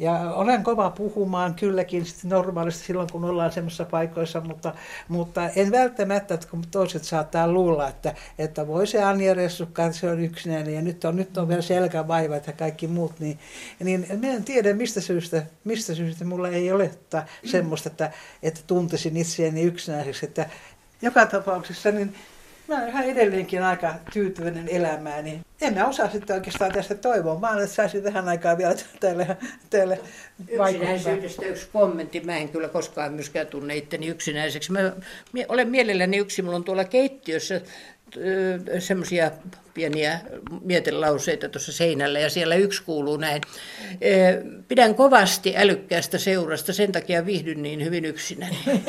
Ja 0.01 0.33
olen 0.33 0.63
kova 0.63 0.89
puhumaan 0.89 1.53
kylläkin 1.55 2.05
normaalisti 2.23 2.85
silloin, 2.85 3.11
kun 3.11 3.25
ollaan 3.25 3.51
semmoisissa 3.51 3.85
paikoissa, 3.85 4.41
mutta, 4.41 4.73
mutta 5.07 5.49
en 5.49 5.71
välttämättä, 5.71 6.33
että 6.33 6.47
kun 6.47 6.63
toiset 6.71 7.03
saattaa 7.03 7.47
luulla, 7.47 7.87
että, 7.87 8.15
että 8.37 8.67
voi 8.67 8.87
se 8.87 9.03
Anja 9.03 9.33
Ressukka, 9.33 9.85
että 9.85 9.97
se 9.97 10.09
on 10.09 10.19
yksinäinen 10.19 10.73
ja 10.73 10.81
nyt 10.81 11.05
on, 11.05 11.15
nyt 11.15 11.37
on 11.37 11.47
vielä 11.47 11.61
selkävaivat 11.61 12.47
ja 12.47 12.53
kaikki 12.53 12.87
muut, 12.87 13.19
niin, 13.19 13.39
niin 13.79 14.07
en 14.23 14.43
tiedä 14.43 14.73
mistä 14.73 15.01
syystä, 15.01 15.43
mistä 15.63 15.95
syystä 15.95 16.25
mulla 16.25 16.49
ei 16.49 16.71
ole 16.71 16.91
semmoista, 17.45 17.89
että, 17.89 18.11
että 18.43 18.61
tuntisin 18.67 19.17
itseäni 19.17 19.61
yksinäiseksi, 19.61 20.25
että 20.25 20.49
joka 21.01 21.25
tapauksessa 21.25 21.91
niin 21.91 22.15
mä 22.71 22.77
olen 22.77 22.89
ihan 22.89 23.05
edelleenkin 23.05 23.63
aika 23.63 23.95
tyytyväinen 24.13 24.67
elämään, 24.67 25.23
niin 25.23 25.41
en 25.61 25.73
mä 25.73 25.87
osaa 25.87 26.09
sitten 26.09 26.35
oikeastaan 26.35 26.71
tästä 26.71 26.95
toivoa. 26.95 27.39
Mä 27.39 27.51
olen, 27.51 27.63
että 27.63 27.75
saisin 27.75 28.03
vähän 28.03 28.27
aikaa 28.29 28.57
vielä 28.57 28.75
teille, 28.99 29.37
teille 29.69 29.99
Yksinäisyydestä 30.49 31.45
yksi 31.45 31.69
kommentti. 31.73 32.19
Mä 32.19 32.37
en 32.37 32.49
kyllä 32.49 32.67
koskaan 32.67 33.13
myöskään 33.13 33.47
tunne 33.47 33.75
itteni 33.75 34.07
yksinäiseksi. 34.07 34.71
Mä 34.71 34.79
olen 35.49 35.69
mielelläni 35.69 36.17
yksi. 36.17 36.41
Mulla 36.41 36.55
on 36.55 36.63
tuolla 36.63 36.83
keittiössä 36.83 37.61
semmoisia 38.79 39.31
pieniä 39.73 40.19
mietelauseita 40.63 41.49
tuossa 41.49 41.71
seinällä 41.71 42.19
ja 42.19 42.29
siellä 42.29 42.55
yksi 42.55 42.83
kuuluu 42.83 43.17
näin. 43.17 43.41
Pidän 44.67 44.95
kovasti 44.95 45.57
älykkäästä 45.57 46.17
seurasta, 46.17 46.73
sen 46.73 46.91
takia 46.91 47.25
viihdyn 47.25 47.63
niin 47.63 47.83
hyvin 47.83 48.05
yksinäni. 48.05 48.57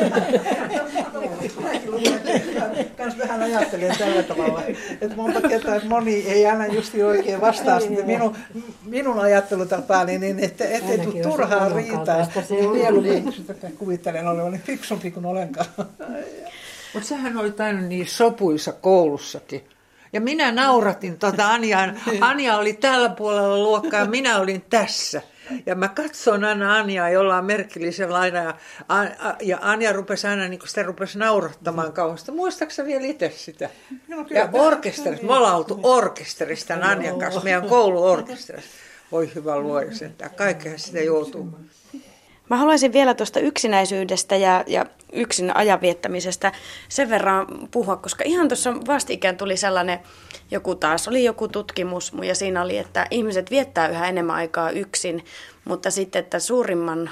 Kans 2.96 3.18
vähän 3.18 3.42
ajattelen 3.42 3.98
tällä 3.98 4.22
tavalla, 4.22 4.62
että 5.00 5.16
monta 5.16 5.48
kertaa 5.48 5.74
että 5.74 5.88
moni 5.88 6.24
ei 6.28 6.46
aina 6.46 6.66
justi 6.66 7.02
oikein 7.02 7.40
vastaa 7.40 7.80
sitten 7.80 8.06
minun, 8.06 8.36
minun 8.84 9.20
ajattelutapaani, 9.20 10.18
niin 10.18 10.38
että 10.38 10.64
ettei 10.64 10.98
tule 10.98 11.22
turhaa 11.22 11.68
riitaa. 11.68 12.28
Niin 12.50 12.70
mieluummin 12.70 13.34
kuvittelen 13.78 14.28
olevani 14.28 14.58
fiksumpi 14.58 15.10
kuin 15.10 15.26
olenkaan. 15.26 15.66
Mutta 16.94 17.08
sähän 17.08 17.36
olit 17.36 17.60
aina 17.60 17.80
niin 17.80 18.06
sopuissa 18.06 18.72
koulussakin. 18.72 19.64
Ja 20.12 20.20
minä 20.20 20.52
nauratin 20.52 21.18
tuota 21.18 21.50
Anjaan. 21.50 22.00
Anja 22.20 22.56
oli 22.56 22.72
tällä 22.72 23.08
puolella 23.08 23.58
luokkaa 23.58 24.00
ja 24.00 24.06
minä 24.06 24.38
olin 24.38 24.64
tässä. 24.70 25.22
Ja 25.66 25.74
mä 25.74 25.88
katson 25.88 26.44
aina 26.44 26.76
Anjaa 26.76 27.10
jollain 27.10 27.44
merkillisellä 27.44 28.18
aina. 28.18 28.42
Ja, 28.42 28.56
ja 29.42 29.58
Anja 29.60 29.92
rupesi 29.92 30.26
aina, 30.26 30.48
niin 30.48 30.60
sitä 30.64 30.82
rupesi 30.82 31.18
naurattamaan 31.18 31.92
kauheasti. 31.92 32.32
Muistaaksä 32.32 32.84
vielä 32.84 33.06
itse 33.06 33.32
sitä? 33.36 33.70
No, 34.08 34.26
ja 34.30 34.48
orkesterista. 34.52 35.26
Me 35.26 35.34
ollaan 35.34 35.56
oltu 35.56 35.80
orkesterista 35.82 36.74
Anjan 36.74 37.18
kanssa, 37.18 37.40
meidän 37.40 37.68
kouluorkesterista. 37.68 38.70
Voi 39.12 39.30
hyvä 39.34 39.58
luoja 39.58 39.94
sentään. 39.94 40.30
Kaikkea 40.34 40.78
sitä 40.78 41.00
joutuu. 41.00 41.58
Mä 42.52 42.56
haluaisin 42.56 42.92
vielä 42.92 43.14
tuosta 43.14 43.40
yksinäisyydestä 43.40 44.36
ja, 44.36 44.64
ja 44.66 44.86
yksin 45.12 45.56
ajanviettämisestä 45.56 46.52
sen 46.88 47.10
verran 47.10 47.46
puhua, 47.70 47.96
koska 47.96 48.24
ihan 48.26 48.48
tuossa 48.48 48.74
vastikään 48.86 49.36
tuli 49.36 49.56
sellainen, 49.56 49.98
joku 50.50 50.74
taas 50.74 51.08
oli 51.08 51.24
joku 51.24 51.48
tutkimus, 51.48 52.12
ja 52.22 52.34
siinä 52.34 52.62
oli, 52.62 52.78
että 52.78 53.06
ihmiset 53.10 53.50
viettää 53.50 53.88
yhä 53.88 54.08
enemmän 54.08 54.36
aikaa 54.36 54.70
yksin, 54.70 55.24
mutta 55.64 55.90
sitten, 55.90 56.20
että 56.20 56.38
suurimman 56.38 57.10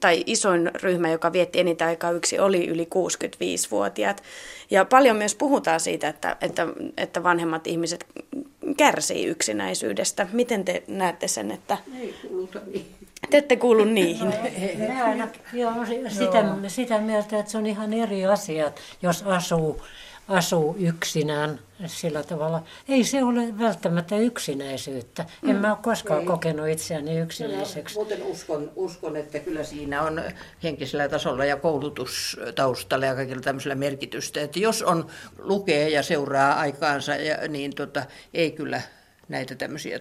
tai 0.00 0.22
isoin 0.26 0.70
ryhmä, 0.74 1.10
joka 1.10 1.32
vietti 1.32 1.60
eniten 1.60 1.88
aikaa 1.88 2.10
yksi, 2.10 2.38
oli 2.38 2.68
yli 2.68 2.88
65-vuotiaat. 2.94 4.22
Ja 4.70 4.84
paljon 4.84 5.16
myös 5.16 5.34
puhutaan 5.34 5.80
siitä, 5.80 6.08
että, 6.08 6.36
että, 6.40 6.66
että 6.96 7.22
vanhemmat 7.22 7.66
ihmiset 7.66 8.06
kärsii 8.76 9.26
yksinäisyydestä. 9.26 10.26
Miten 10.32 10.64
te 10.64 10.82
näette 10.86 11.28
sen, 11.28 11.50
että 11.50 11.78
Ei. 12.00 12.14
Te 13.30 13.36
ette 13.38 13.56
kuulu 13.56 13.84
niihin? 13.84 14.34
Me 14.78 15.02
aina, 15.02 15.28
joo, 15.52 15.72
sitä, 16.08 16.44
sitä 16.68 16.98
mieltä, 16.98 17.38
että 17.38 17.52
se 17.52 17.58
on 17.58 17.66
ihan 17.66 17.92
eri 17.92 18.26
asia, 18.26 18.72
jos 19.02 19.22
asuu, 19.22 19.82
asuu 20.28 20.76
yksinään 20.78 21.60
sillä 21.86 22.22
tavalla. 22.22 22.62
Ei 22.88 23.04
se 23.04 23.24
ole 23.24 23.58
välttämättä 23.58 24.16
yksinäisyyttä. 24.16 25.24
En 25.48 25.56
mä 25.56 25.70
ole 25.70 25.78
koskaan 25.82 26.20
Ei. 26.20 26.26
kokenut 26.26 26.68
itseäni 26.68 27.18
yksinäiseksi. 27.18 27.94
Muuten 27.94 28.22
uskon, 28.22 28.72
uskon, 28.76 29.16
että 29.16 29.38
kyllä 29.38 29.64
siinä 29.64 30.02
on 30.02 30.22
henkisellä 30.62 31.08
tasolla 31.08 31.44
ja 31.44 31.56
koulutustaustalla 31.56 33.06
ja 33.06 33.14
kaikilla 33.14 33.42
tämmöisellä 33.42 33.74
merkitystä. 33.74 34.40
Että 34.40 34.58
jos 34.58 34.82
on 34.82 35.06
lukee 35.38 35.88
ja 35.88 36.02
seuraa 36.02 36.54
aikaansa, 36.54 37.14
ja, 37.14 37.48
niin 37.48 37.74
tota, 37.74 38.02
ei 38.34 38.50
kyllä 38.50 38.82
näitä 39.28 39.54
tämmöisiä 39.54 40.00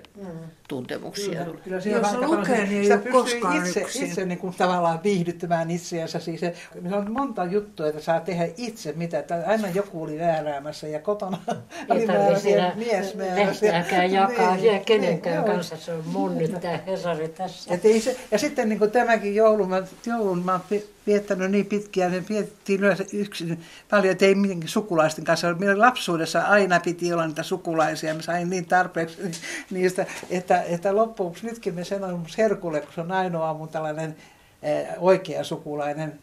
tuntemuksia 0.68 1.46
tule. 1.46 1.58
Kyllä 1.64 1.82
siinä 1.82 1.98
Jos 1.98 2.14
lukee, 2.14 2.66
niin 2.66 2.78
ei 2.78 2.84
sitä 2.84 2.96
ole 2.96 3.02
pystyy 3.04 3.22
koskaan 3.22 3.68
itse, 3.68 3.82
yksin. 3.82 4.06
itse 4.08 4.26
niin 4.26 4.38
kuin 4.38 4.54
tavallaan 4.58 5.04
viihdyttämään 5.04 5.72
itseänsä. 5.72 6.20
Siis 6.20 6.40
se, 6.40 6.54
on 6.92 7.12
monta 7.12 7.46
juttua, 7.46 7.88
että 7.88 8.02
saa 8.02 8.20
tehdä 8.20 8.48
itse 8.58 8.94
mitä. 8.94 9.20
Että 9.20 9.44
aina 9.48 9.70
joku 9.70 10.04
oli 10.04 10.20
vääräämässä 10.20 10.88
ja 10.88 11.00
kotona 11.00 11.38
oli 11.90 12.02
Ei 12.02 12.08
tarvitse 12.08 12.14
väärässä 12.14 12.50
ja 12.50 12.72
siinä 12.72 12.74
mies 12.76 13.16
määrässä. 13.16 13.66
lehteäkään 13.66 14.12
jakaa 14.22 14.56
Niin, 14.56 14.74
ja 14.74 14.80
kenenkään 14.80 15.36
joo. 15.36 15.46
kanssa. 15.46 15.78
Se 15.78 15.94
on 15.94 16.04
mun 16.06 16.38
nyt 16.38 16.62
tämä 16.62 16.80
Hesari 16.88 17.28
tässä. 17.28 17.74
Et 17.74 17.86
ei 17.86 18.02
se, 18.02 18.18
ja 18.32 18.38
sitten 18.40 18.70
niin 18.70 18.80
kuin 18.80 18.92
tämäkin 18.92 19.36
joulu, 19.36 19.66
mä, 19.66 19.84
joulun 20.06 20.46
mä 20.46 20.60
viettänyt 21.08 21.52
niin 21.52 21.66
pitkään, 21.66 22.12
niin 22.12 22.26
vietettiin 22.30 22.80
yleensä 22.80 23.06
yksin 23.14 23.64
paljon, 23.90 24.12
että 24.12 24.26
ei 24.26 24.36
mitenkään 24.36 24.70
sukulaisten 24.70 25.26
kanssa. 25.26 25.54
Meillä 25.54 25.86
lapsuudessa 25.86 26.42
aina 26.42 26.80
piti 26.80 27.14
olla 27.14 27.28
niitä 27.28 27.44
sukulaisia, 27.44 28.14
mä 28.14 28.22
sain 28.22 28.50
niin 28.50 28.66
tarpeeksi 28.66 29.32
niistä, 29.72 30.06
että, 30.30 30.62
että 30.62 30.96
loppujen 30.96 31.28
lopuksi 31.28 31.46
nytkin 31.46 31.74
me 31.74 31.84
sanoin 31.84 32.20
mun 32.20 32.30
serkulle, 32.30 32.82
kun 32.82 32.94
se 32.96 33.02
on 33.02 33.12
ainoa 33.12 33.54
mun 33.54 33.70
tällainen 33.70 34.16
eh, 34.64 34.88
oikea 34.98 35.44
sukulainen, 35.44 36.20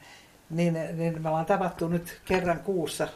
niin, 0.50 0.78
niin 0.96 1.22
me 1.22 1.28
ollaan 1.28 1.46
tavattu 1.46 1.88
nyt 1.88 2.20
kerran 2.24 2.60
kuussa. 2.60 3.08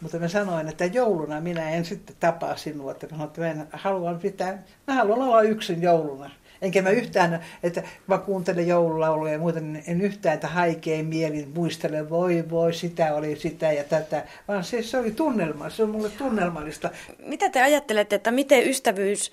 Mutta 0.00 0.18
mä 0.18 0.28
sanoin, 0.28 0.68
että 0.68 0.84
jouluna 0.84 1.40
minä 1.40 1.70
en 1.70 1.84
sitten 1.84 2.16
tapaa 2.20 2.56
sinua. 2.56 2.92
Että 2.92 3.06
mä, 3.06 3.10
sanoin, 3.10 3.28
että 3.28 3.40
mä 3.40 3.50
en 3.50 3.66
haluan 3.72 4.18
pitää, 4.18 4.62
mä 4.86 4.94
haluan 4.94 5.22
olla 5.22 5.42
yksin 5.42 5.82
jouluna. 5.82 6.30
Enkä 6.62 6.82
mä 6.82 6.90
yhtään, 6.90 7.44
että 7.62 7.82
mä 8.06 8.18
kuuntelen 8.18 8.68
joululauluja 8.68 9.32
ja 9.32 9.38
muuta, 9.38 9.60
niin 9.60 9.84
en 9.86 10.00
yhtään, 10.00 10.34
että 10.34 10.48
haikein 10.48 11.06
mielin 11.06 11.48
muistele, 11.54 12.10
voi 12.10 12.44
voi, 12.50 12.74
sitä 12.74 13.14
oli 13.14 13.36
sitä 13.36 13.72
ja 13.72 13.84
tätä. 13.84 14.24
Vaan 14.48 14.64
se, 14.64 14.82
se 14.82 14.98
oli 14.98 15.10
tunnelma, 15.10 15.70
se 15.70 15.82
on 15.82 15.90
mulle 15.90 16.10
tunnelmallista. 16.10 16.90
Mitä 17.26 17.50
te 17.50 17.62
ajattelette, 17.62 18.16
että 18.16 18.30
miten 18.30 18.68
ystävyys 18.68 19.32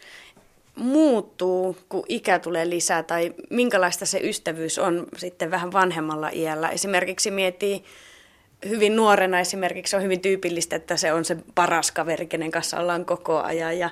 muuttuu, 0.76 1.78
kun 1.90 2.04
ikä 2.10 2.40
tulee 2.40 2.70
lisää, 2.70 3.04
tai 3.04 3.34
minkälaista 3.50 4.06
se 4.06 4.20
ystävyys 4.24 4.80
on 4.80 5.08
sitten 5.18 5.52
vähän 5.52 5.72
vanhemmalla 5.72 6.30
iällä? 6.34 6.70
Esimerkiksi 6.70 7.32
miettii 7.32 7.84
hyvin 8.70 8.96
nuorena 8.96 9.40
esimerkiksi 9.40 9.96
on 9.96 10.04
hyvin 10.04 10.22
tyypillistä, 10.22 10.76
että 10.76 10.98
se 10.98 11.14
on 11.14 11.26
se 11.26 11.38
paras 11.56 11.92
kaveri, 11.92 12.26
kenen 12.26 12.52
kanssa 12.52 12.80
ollaan 12.80 13.06
koko 13.06 13.42
ajan 13.42 13.80
ja, 13.80 13.90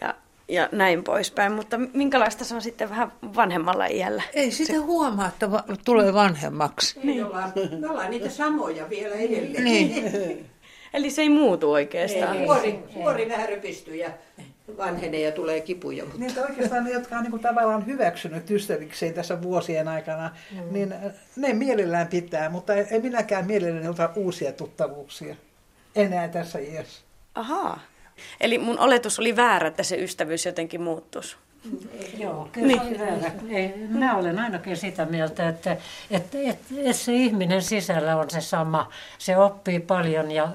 ja, 0.00 0.14
ja 0.48 0.68
näin 0.72 1.04
poispäin. 1.04 1.52
Mutta 1.52 1.78
minkälaista 1.78 2.44
se 2.44 2.54
on 2.54 2.62
sitten 2.62 2.90
vähän 2.90 3.12
vanhemmalla 3.36 3.86
iällä? 3.86 4.22
Ei 4.34 4.50
sitä 4.50 4.80
huomaa, 4.80 5.28
että 5.28 5.50
va- 5.50 5.64
tulee 5.84 6.14
vanhemmaksi. 6.14 7.00
Niin. 7.02 7.16
Me, 7.16 7.24
ollaan, 7.24 7.52
me 7.80 7.90
ollaan 7.90 8.10
niitä 8.10 8.30
samoja 8.30 8.90
vielä 8.90 9.14
edelleen. 9.14 9.64
Niin. 9.64 10.50
Eli 10.94 11.10
se 11.10 11.22
ei 11.22 11.28
muutu 11.28 11.72
oikeastaan. 11.72 12.38
Vuori, 12.38 12.78
vuori 12.94 13.28
vähän 13.28 13.48
rypistyy 13.48 13.96
ja 13.96 14.10
vanhenee 14.76 15.20
ja 15.20 15.32
tulee 15.32 15.60
kipuja. 15.60 16.04
Mutta... 16.04 16.18
Niin, 16.18 16.28
että 16.28 16.42
oikeastaan 16.42 16.84
ne, 16.84 16.90
jotka 16.90 17.16
on 17.16 17.22
niin 17.22 17.30
kuin 17.30 17.42
tavallaan 17.42 17.86
hyväksynyt 17.86 18.50
ystävikseen 18.50 19.14
tässä 19.14 19.42
vuosien 19.42 19.88
aikana, 19.88 20.30
mm. 20.52 20.72
niin 20.72 20.94
ne 21.36 21.52
mielellään 21.52 22.06
pitää, 22.06 22.48
mutta 22.48 22.74
ei 22.74 23.00
minäkään 23.00 23.46
mielelläni 23.46 23.88
ota 23.88 24.10
uusia 24.16 24.52
tuttavuuksia 24.52 25.36
enää 25.96 26.28
tässä 26.28 26.58
iässä. 26.58 27.02
Ahaa. 27.34 27.80
Eli 28.40 28.58
mun 28.58 28.78
oletus 28.78 29.18
oli 29.18 29.36
väärä, 29.36 29.68
että 29.68 29.82
se 29.82 29.96
ystävyys 29.96 30.46
jotenkin 30.46 30.82
muuttuisi. 30.82 31.36
Joo, 32.18 32.48
kyllä 32.52 32.66
niin. 32.66 32.80
oli 32.80 32.98
väärä. 32.98 33.32
Ei, 33.48 33.74
mä 33.88 34.16
olen 34.16 34.38
ainakin 34.38 34.76
sitä 34.76 35.04
mieltä, 35.04 35.48
että, 35.48 35.72
että, 36.10 36.38
että, 36.38 36.74
että 36.78 36.92
se 36.92 37.12
ihminen 37.12 37.62
sisällä 37.62 38.16
on 38.16 38.30
se 38.30 38.40
sama. 38.40 38.90
Se 39.18 39.36
oppii 39.36 39.80
paljon 39.80 40.30
ja, 40.30 40.48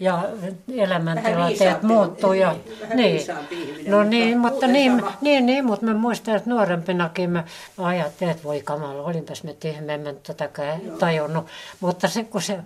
ja 0.00 0.28
elämäntilanteet 0.72 1.82
muuttuu. 1.82 2.32
Ja, 2.32 2.56
niin, 2.94 3.26
niin. 3.50 3.90
No 3.90 3.96
mutta 3.96 4.10
niin, 4.10 4.38
mutta 4.38 4.66
niin, 4.66 5.00
sama. 5.00 5.12
niin, 5.20 5.46
niin, 5.46 5.64
mutta 5.64 5.86
mä 5.86 5.94
muistan, 5.94 6.36
että 6.36 6.50
nuorempinakin 6.50 7.30
mä 7.30 7.44
ajattelin, 7.78 8.30
että 8.30 8.44
voi 8.44 8.60
kamala, 8.60 9.02
olinpas 9.02 9.44
mä 9.44 9.52
tyhmä, 9.52 9.92
en 9.92 10.16
tätäkään 10.22 10.80
tajunnut. 10.98 11.46
Mutta 11.80 12.08
se, 12.08 12.24
kun 12.24 12.42
se 12.42 12.58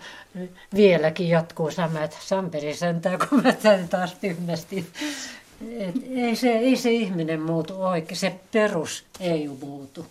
vieläkin 0.74 1.28
jatkuu 1.28 1.70
sama, 1.70 2.02
että 2.02 2.16
Samperi 2.20 2.74
sentään, 2.74 3.18
kun 3.28 3.42
mä 3.42 3.52
tämän 3.52 3.88
taas 3.88 4.14
tyhmästi. 4.14 4.86
Et 5.78 5.94
ei, 6.16 6.36
se, 6.36 6.50
ei 6.50 6.76
se 6.76 6.90
ihminen 6.90 7.40
muutu 7.40 7.82
oikein, 7.82 8.16
se 8.16 8.34
perus 8.52 9.04
ei 9.20 9.48
muutu. 9.48 10.06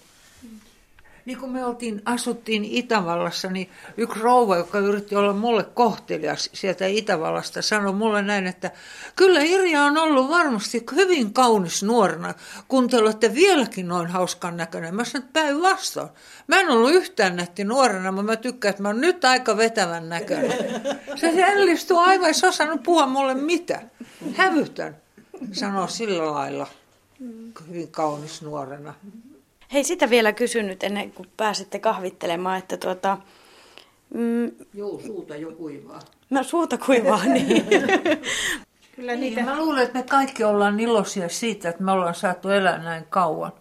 Niin 1.25 1.37
kun 1.37 1.51
me 1.51 1.65
oltiin, 1.65 2.01
asuttiin 2.05 2.65
Itävallassa, 2.65 3.49
niin 3.49 3.69
yksi 3.97 4.19
rouva, 4.19 4.57
joka 4.57 4.79
yritti 4.79 5.15
olla 5.15 5.33
mulle 5.33 5.63
kohtelias 5.63 6.49
sieltä 6.53 6.87
Itävallasta, 6.87 7.61
sanoi 7.61 7.93
mulle 7.93 8.21
näin, 8.21 8.47
että 8.47 8.71
kyllä 9.15 9.41
Irja 9.41 9.83
on 9.83 9.97
ollut 9.97 10.29
varmasti 10.29 10.85
hyvin 10.95 11.33
kaunis 11.33 11.83
nuorena, 11.83 12.33
kun 12.67 12.89
te 12.89 12.97
olette 12.97 13.33
vieläkin 13.33 13.87
noin 13.87 14.07
hauskan 14.07 14.57
näköinen. 14.57 14.95
Mä 14.95 15.03
sanoin, 15.03 15.27
että 15.27 15.39
päinvastoin. 15.39 16.09
Mä 16.47 16.59
en 16.59 16.69
ollut 16.69 16.91
yhtään 16.91 17.35
nätti 17.35 17.63
nuorena, 17.63 18.11
mutta 18.11 18.31
mä 18.31 18.35
tykkään, 18.35 18.69
että 18.69 18.83
mä 18.83 18.89
oon 18.89 19.01
nyt 19.01 19.25
aika 19.25 19.57
vetävän 19.57 20.09
näköinen. 20.09 20.57
Se 21.15 21.35
hellistui 21.35 21.97
aivan, 21.99 22.27
ei 22.27 22.49
osannut 22.49 22.83
puhua 22.83 23.07
mulle 23.07 23.33
mitään. 23.33 23.91
Hävytön, 24.35 24.95
sanoo 25.51 25.87
sillä 25.87 26.31
lailla. 26.31 26.67
Hyvin 27.67 27.91
kaunis 27.91 28.41
nuorena. 28.41 28.93
Hei, 29.73 29.83
sitä 29.83 30.09
vielä 30.09 30.33
kysyn 30.33 30.67
nyt 30.67 30.83
ennen 30.83 31.11
kuin 31.11 31.29
pääsitte 31.37 31.79
kahvittelemaan, 31.79 32.57
että 32.57 32.77
tuota, 32.77 33.17
mm, 34.13 34.51
Joo, 34.73 35.01
suuta 35.05 35.35
jo 35.35 35.51
kuivaa. 35.51 35.99
mä 36.29 36.43
suuta 36.43 36.77
kuivaa, 36.77 37.25
niin. 37.25 37.65
Kyllä 38.95 39.15
niitä... 39.15 39.35
Niin, 39.41 39.45
mä 39.45 39.57
luulen, 39.57 39.83
että 39.83 39.97
me 39.97 40.03
kaikki 40.03 40.43
ollaan 40.43 40.79
iloisia 40.79 41.29
siitä, 41.29 41.69
että 41.69 41.83
me 41.83 41.91
ollaan 41.91 42.15
saatu 42.15 42.49
elää 42.49 42.77
näin 42.77 43.05
kauan. 43.09 43.51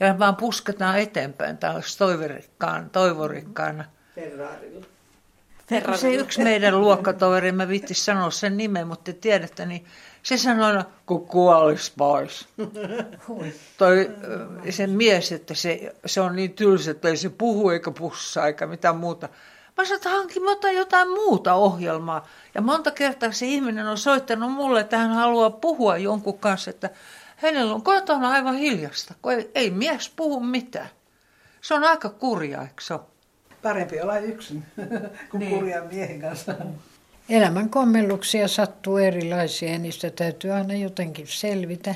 Ja 0.00 0.18
vaan 0.18 0.36
pusketaan 0.36 0.98
eteenpäin 0.98 1.58
tällaisessa 1.58 1.98
toivorikkaan, 1.98 2.90
toivorikkaana. 2.90 3.84
Ferrarilla. 4.14 4.86
Ferrari. 5.68 5.98
Se 5.98 6.14
yksi 6.14 6.42
meidän 6.42 6.80
luokkatoveri, 6.80 7.52
mä 7.52 7.68
vitti 7.68 7.94
sanoa 7.94 8.30
sen 8.30 8.56
nimen, 8.56 8.86
mutta 8.86 9.12
te 9.12 9.18
tiedätte, 9.20 9.66
niin 9.66 9.84
se 10.22 10.36
sanoi 10.36 10.64
aina, 10.64 10.84
kun 11.06 11.26
kuolis 11.26 11.92
pois. 11.98 12.48
Toi 13.78 14.10
se 14.70 14.86
mies, 14.86 15.32
että 15.32 15.54
se, 15.54 15.94
se 16.06 16.20
on 16.20 16.36
niin 16.36 16.52
tylsä, 16.52 16.90
että 16.90 17.08
ei 17.08 17.16
se 17.16 17.28
puhu 17.28 17.70
eikä 17.70 17.90
pussaa 17.90 18.46
eikä 18.46 18.66
mitään 18.66 18.96
muuta. 18.96 19.28
Mä 19.76 19.84
sanoin, 19.84 19.96
että 19.96 20.10
hankin 20.10 20.42
mä 20.42 20.50
jotain 20.74 21.08
muuta 21.08 21.54
ohjelmaa. 21.54 22.28
Ja 22.54 22.60
monta 22.60 22.90
kertaa 22.90 23.32
se 23.32 23.46
ihminen 23.46 23.86
on 23.86 23.98
soittanut 23.98 24.52
mulle, 24.52 24.80
että 24.80 24.98
hän 24.98 25.10
haluaa 25.10 25.50
puhua 25.50 25.96
jonkun 25.96 26.38
kanssa, 26.38 26.70
että 26.70 26.90
hänellä 27.36 27.74
on 27.74 27.82
kotona 27.82 28.30
aivan 28.30 28.54
hiljasta, 28.56 29.14
kun 29.22 29.32
ei, 29.32 29.50
ei 29.54 29.70
mies 29.70 30.12
puhu 30.16 30.40
mitään. 30.40 30.88
Se 31.60 31.74
on 31.74 31.84
aika 31.84 32.08
kurja, 32.08 32.62
eikö 32.62 32.82
se 32.82 32.94
ole? 32.94 33.02
Parempi 33.62 34.00
olla 34.00 34.18
yksin 34.18 34.64
kuin 35.30 35.38
niin. 35.38 35.54
kurjan 35.54 35.86
miehen 35.86 36.20
kanssa. 36.20 36.54
Elämän 37.30 37.70
kommelluksia 37.70 38.48
sattuu 38.48 38.96
erilaisia 38.96 39.72
ja 39.72 39.78
niistä 39.78 40.10
täytyy 40.10 40.50
aina 40.50 40.74
jotenkin 40.74 41.26
selvitä. 41.26 41.94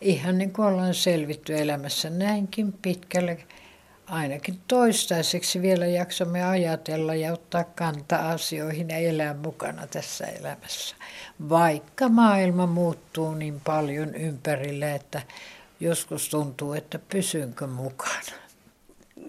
Ihan 0.00 0.38
niin 0.38 0.52
kuin 0.52 0.66
ollaan 0.66 0.94
selvitty 0.94 1.58
elämässä 1.58 2.10
näinkin 2.10 2.72
pitkälle. 2.72 3.38
Ainakin 4.06 4.60
toistaiseksi 4.68 5.62
vielä 5.62 5.86
jaksamme 5.86 6.44
ajatella 6.44 7.14
ja 7.14 7.32
ottaa 7.32 7.64
kantaa 7.64 8.30
asioihin 8.30 8.88
ja 8.90 8.96
elää 8.96 9.34
mukana 9.34 9.86
tässä 9.86 10.26
elämässä. 10.26 10.96
Vaikka 11.48 12.08
maailma 12.08 12.66
muuttuu 12.66 13.34
niin 13.34 13.60
paljon 13.60 14.14
ympärillä, 14.14 14.94
että 14.94 15.22
joskus 15.80 16.28
tuntuu, 16.28 16.72
että 16.72 16.98
pysynkö 16.98 17.66
mukana. 17.66 18.42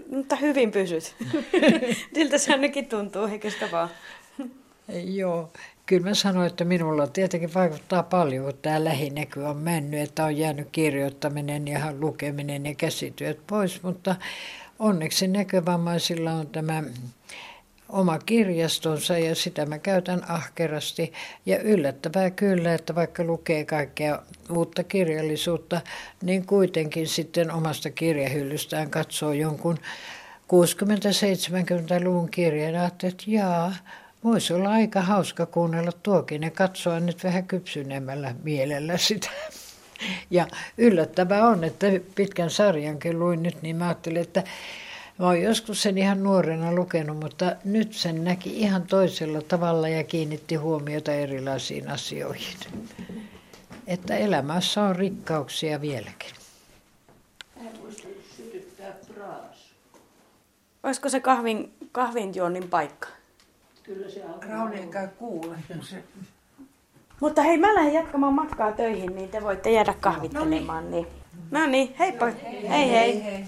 Mutta 0.10 0.36
hyvin 0.36 0.72
pysyt. 0.72 1.16
Siltä 2.16 2.38
se 2.38 2.52
ainakin 2.52 2.86
tuntuu, 2.86 3.26
eikö 3.26 3.50
sitä 3.50 3.72
vaan? 3.72 3.90
Joo, 5.04 5.50
kyllä 5.86 6.10
mä 6.10 6.13
sanoin, 6.13 6.48
että 6.48 6.65
minulla 6.65 7.08
tietenkin 7.08 7.54
vaikuttaa 7.54 8.04
paljon, 8.04 8.46
kun 8.46 8.54
tämä 8.62 8.84
lähinäky 8.84 9.39
on 9.39 9.58
mennyt, 9.58 10.02
että 10.02 10.26
on 10.26 10.38
jäänyt 10.38 10.67
kirjoittaminen 10.72 11.67
ja 11.67 11.80
lukeminen 12.00 12.65
ja 12.65 12.76
käsityöt 12.76 13.48
pois, 13.48 13.84
mutta 13.84 14.15
onneksi 14.80 15.28
näkövammaisilla 15.28 16.32
on 16.32 16.48
tämä 16.48 16.84
oma 17.89 18.19
kirjastonsa 18.19 19.17
ja 19.17 19.36
sitä 19.36 19.65
mä 19.65 19.80
käytän 19.80 20.32
ahkerasti. 20.32 21.13
Ja 21.46 21.60
yllättävää 21.60 22.30
kyllä, 22.30 22.74
että 22.74 22.96
vaikka 22.96 23.24
lukee 23.24 23.65
kaikkea 23.65 24.19
uutta 24.50 24.84
kirjallisuutta, 24.84 25.82
niin 26.22 26.46
kuitenkin 26.46 27.08
sitten 27.08 27.52
omasta 27.52 27.89
kirjahyllystään 27.89 28.89
katsoo 28.89 29.34
jonkun 29.34 29.78
60-70-luvun 30.54 32.30
kirjan 32.30 32.74
ja 32.74 32.86
että 32.86 33.08
jaa, 33.28 33.74
voisi 34.24 34.54
olla 34.54 34.70
aika 34.70 35.02
hauska 35.02 35.46
kuunnella 35.46 35.92
tuokin 36.04 36.44
ja 36.44 36.52
katsoa 36.52 37.00
nyt 37.00 37.24
vähän 37.24 37.48
kypsyneemmällä 37.48 38.36
mielellä 38.44 38.98
sitä. 38.98 39.30
Ja 40.32 40.48
yllättävää 40.78 41.48
on, 41.48 41.64
että 41.64 41.88
pitkän 42.16 42.50
sarjankin 42.50 43.20
luin 43.20 43.44
nyt, 43.44 43.62
niin 43.62 43.76
mä 43.76 43.86
ajattelin, 43.86 44.22
että 44.22 44.44
Mä 45.20 45.26
oon 45.26 45.42
joskus 45.42 45.82
sen 45.82 45.98
ihan 45.98 46.24
nuorena 46.24 46.76
lukenut, 46.76 47.20
mutta 47.20 47.56
nyt 47.66 47.94
sen 47.94 48.24
näki 48.24 48.60
ihan 48.60 48.88
toisella 48.88 49.42
tavalla 49.42 49.90
ja 49.90 50.04
kiinnitti 50.04 50.56
huomiota 50.56 51.14
erilaisiin 51.14 51.90
asioihin. 51.90 52.58
Että 53.88 54.16
elämässä 54.16 54.84
on 54.84 54.96
rikkauksia 54.96 55.82
vieläkin. 55.82 56.32
Olisiko 60.84 61.10
se 61.10 61.20
kahvin, 61.20 61.74
kahvinjuonnin 61.92 62.70
paikka? 62.70 63.08
Kyllä 63.84 64.10
se 64.10 64.24
alkaa. 64.24 64.50
Rauni 64.50 64.88
käy 64.91 65.08
kuulla 65.08 65.56
se. 65.82 66.04
Mutta 67.19 67.41
hei, 67.41 67.58
mä 67.58 67.76
lähden 67.76 67.93
jatkamaan 67.93 68.34
matkaa 68.34 68.72
töihin, 68.72 69.15
niin 69.15 69.30
te 69.30 69.43
voitte 69.43 69.72
jäädä 69.72 69.93
kahvittelemaan. 70.02 70.91
Niin. 70.91 71.08
No 71.52 71.65
niin, 71.65 71.96
heippa. 72.00 72.26
Hei 72.26 72.69
hei. 72.69 72.89
hei. 72.89 73.24
hei. 73.24 73.46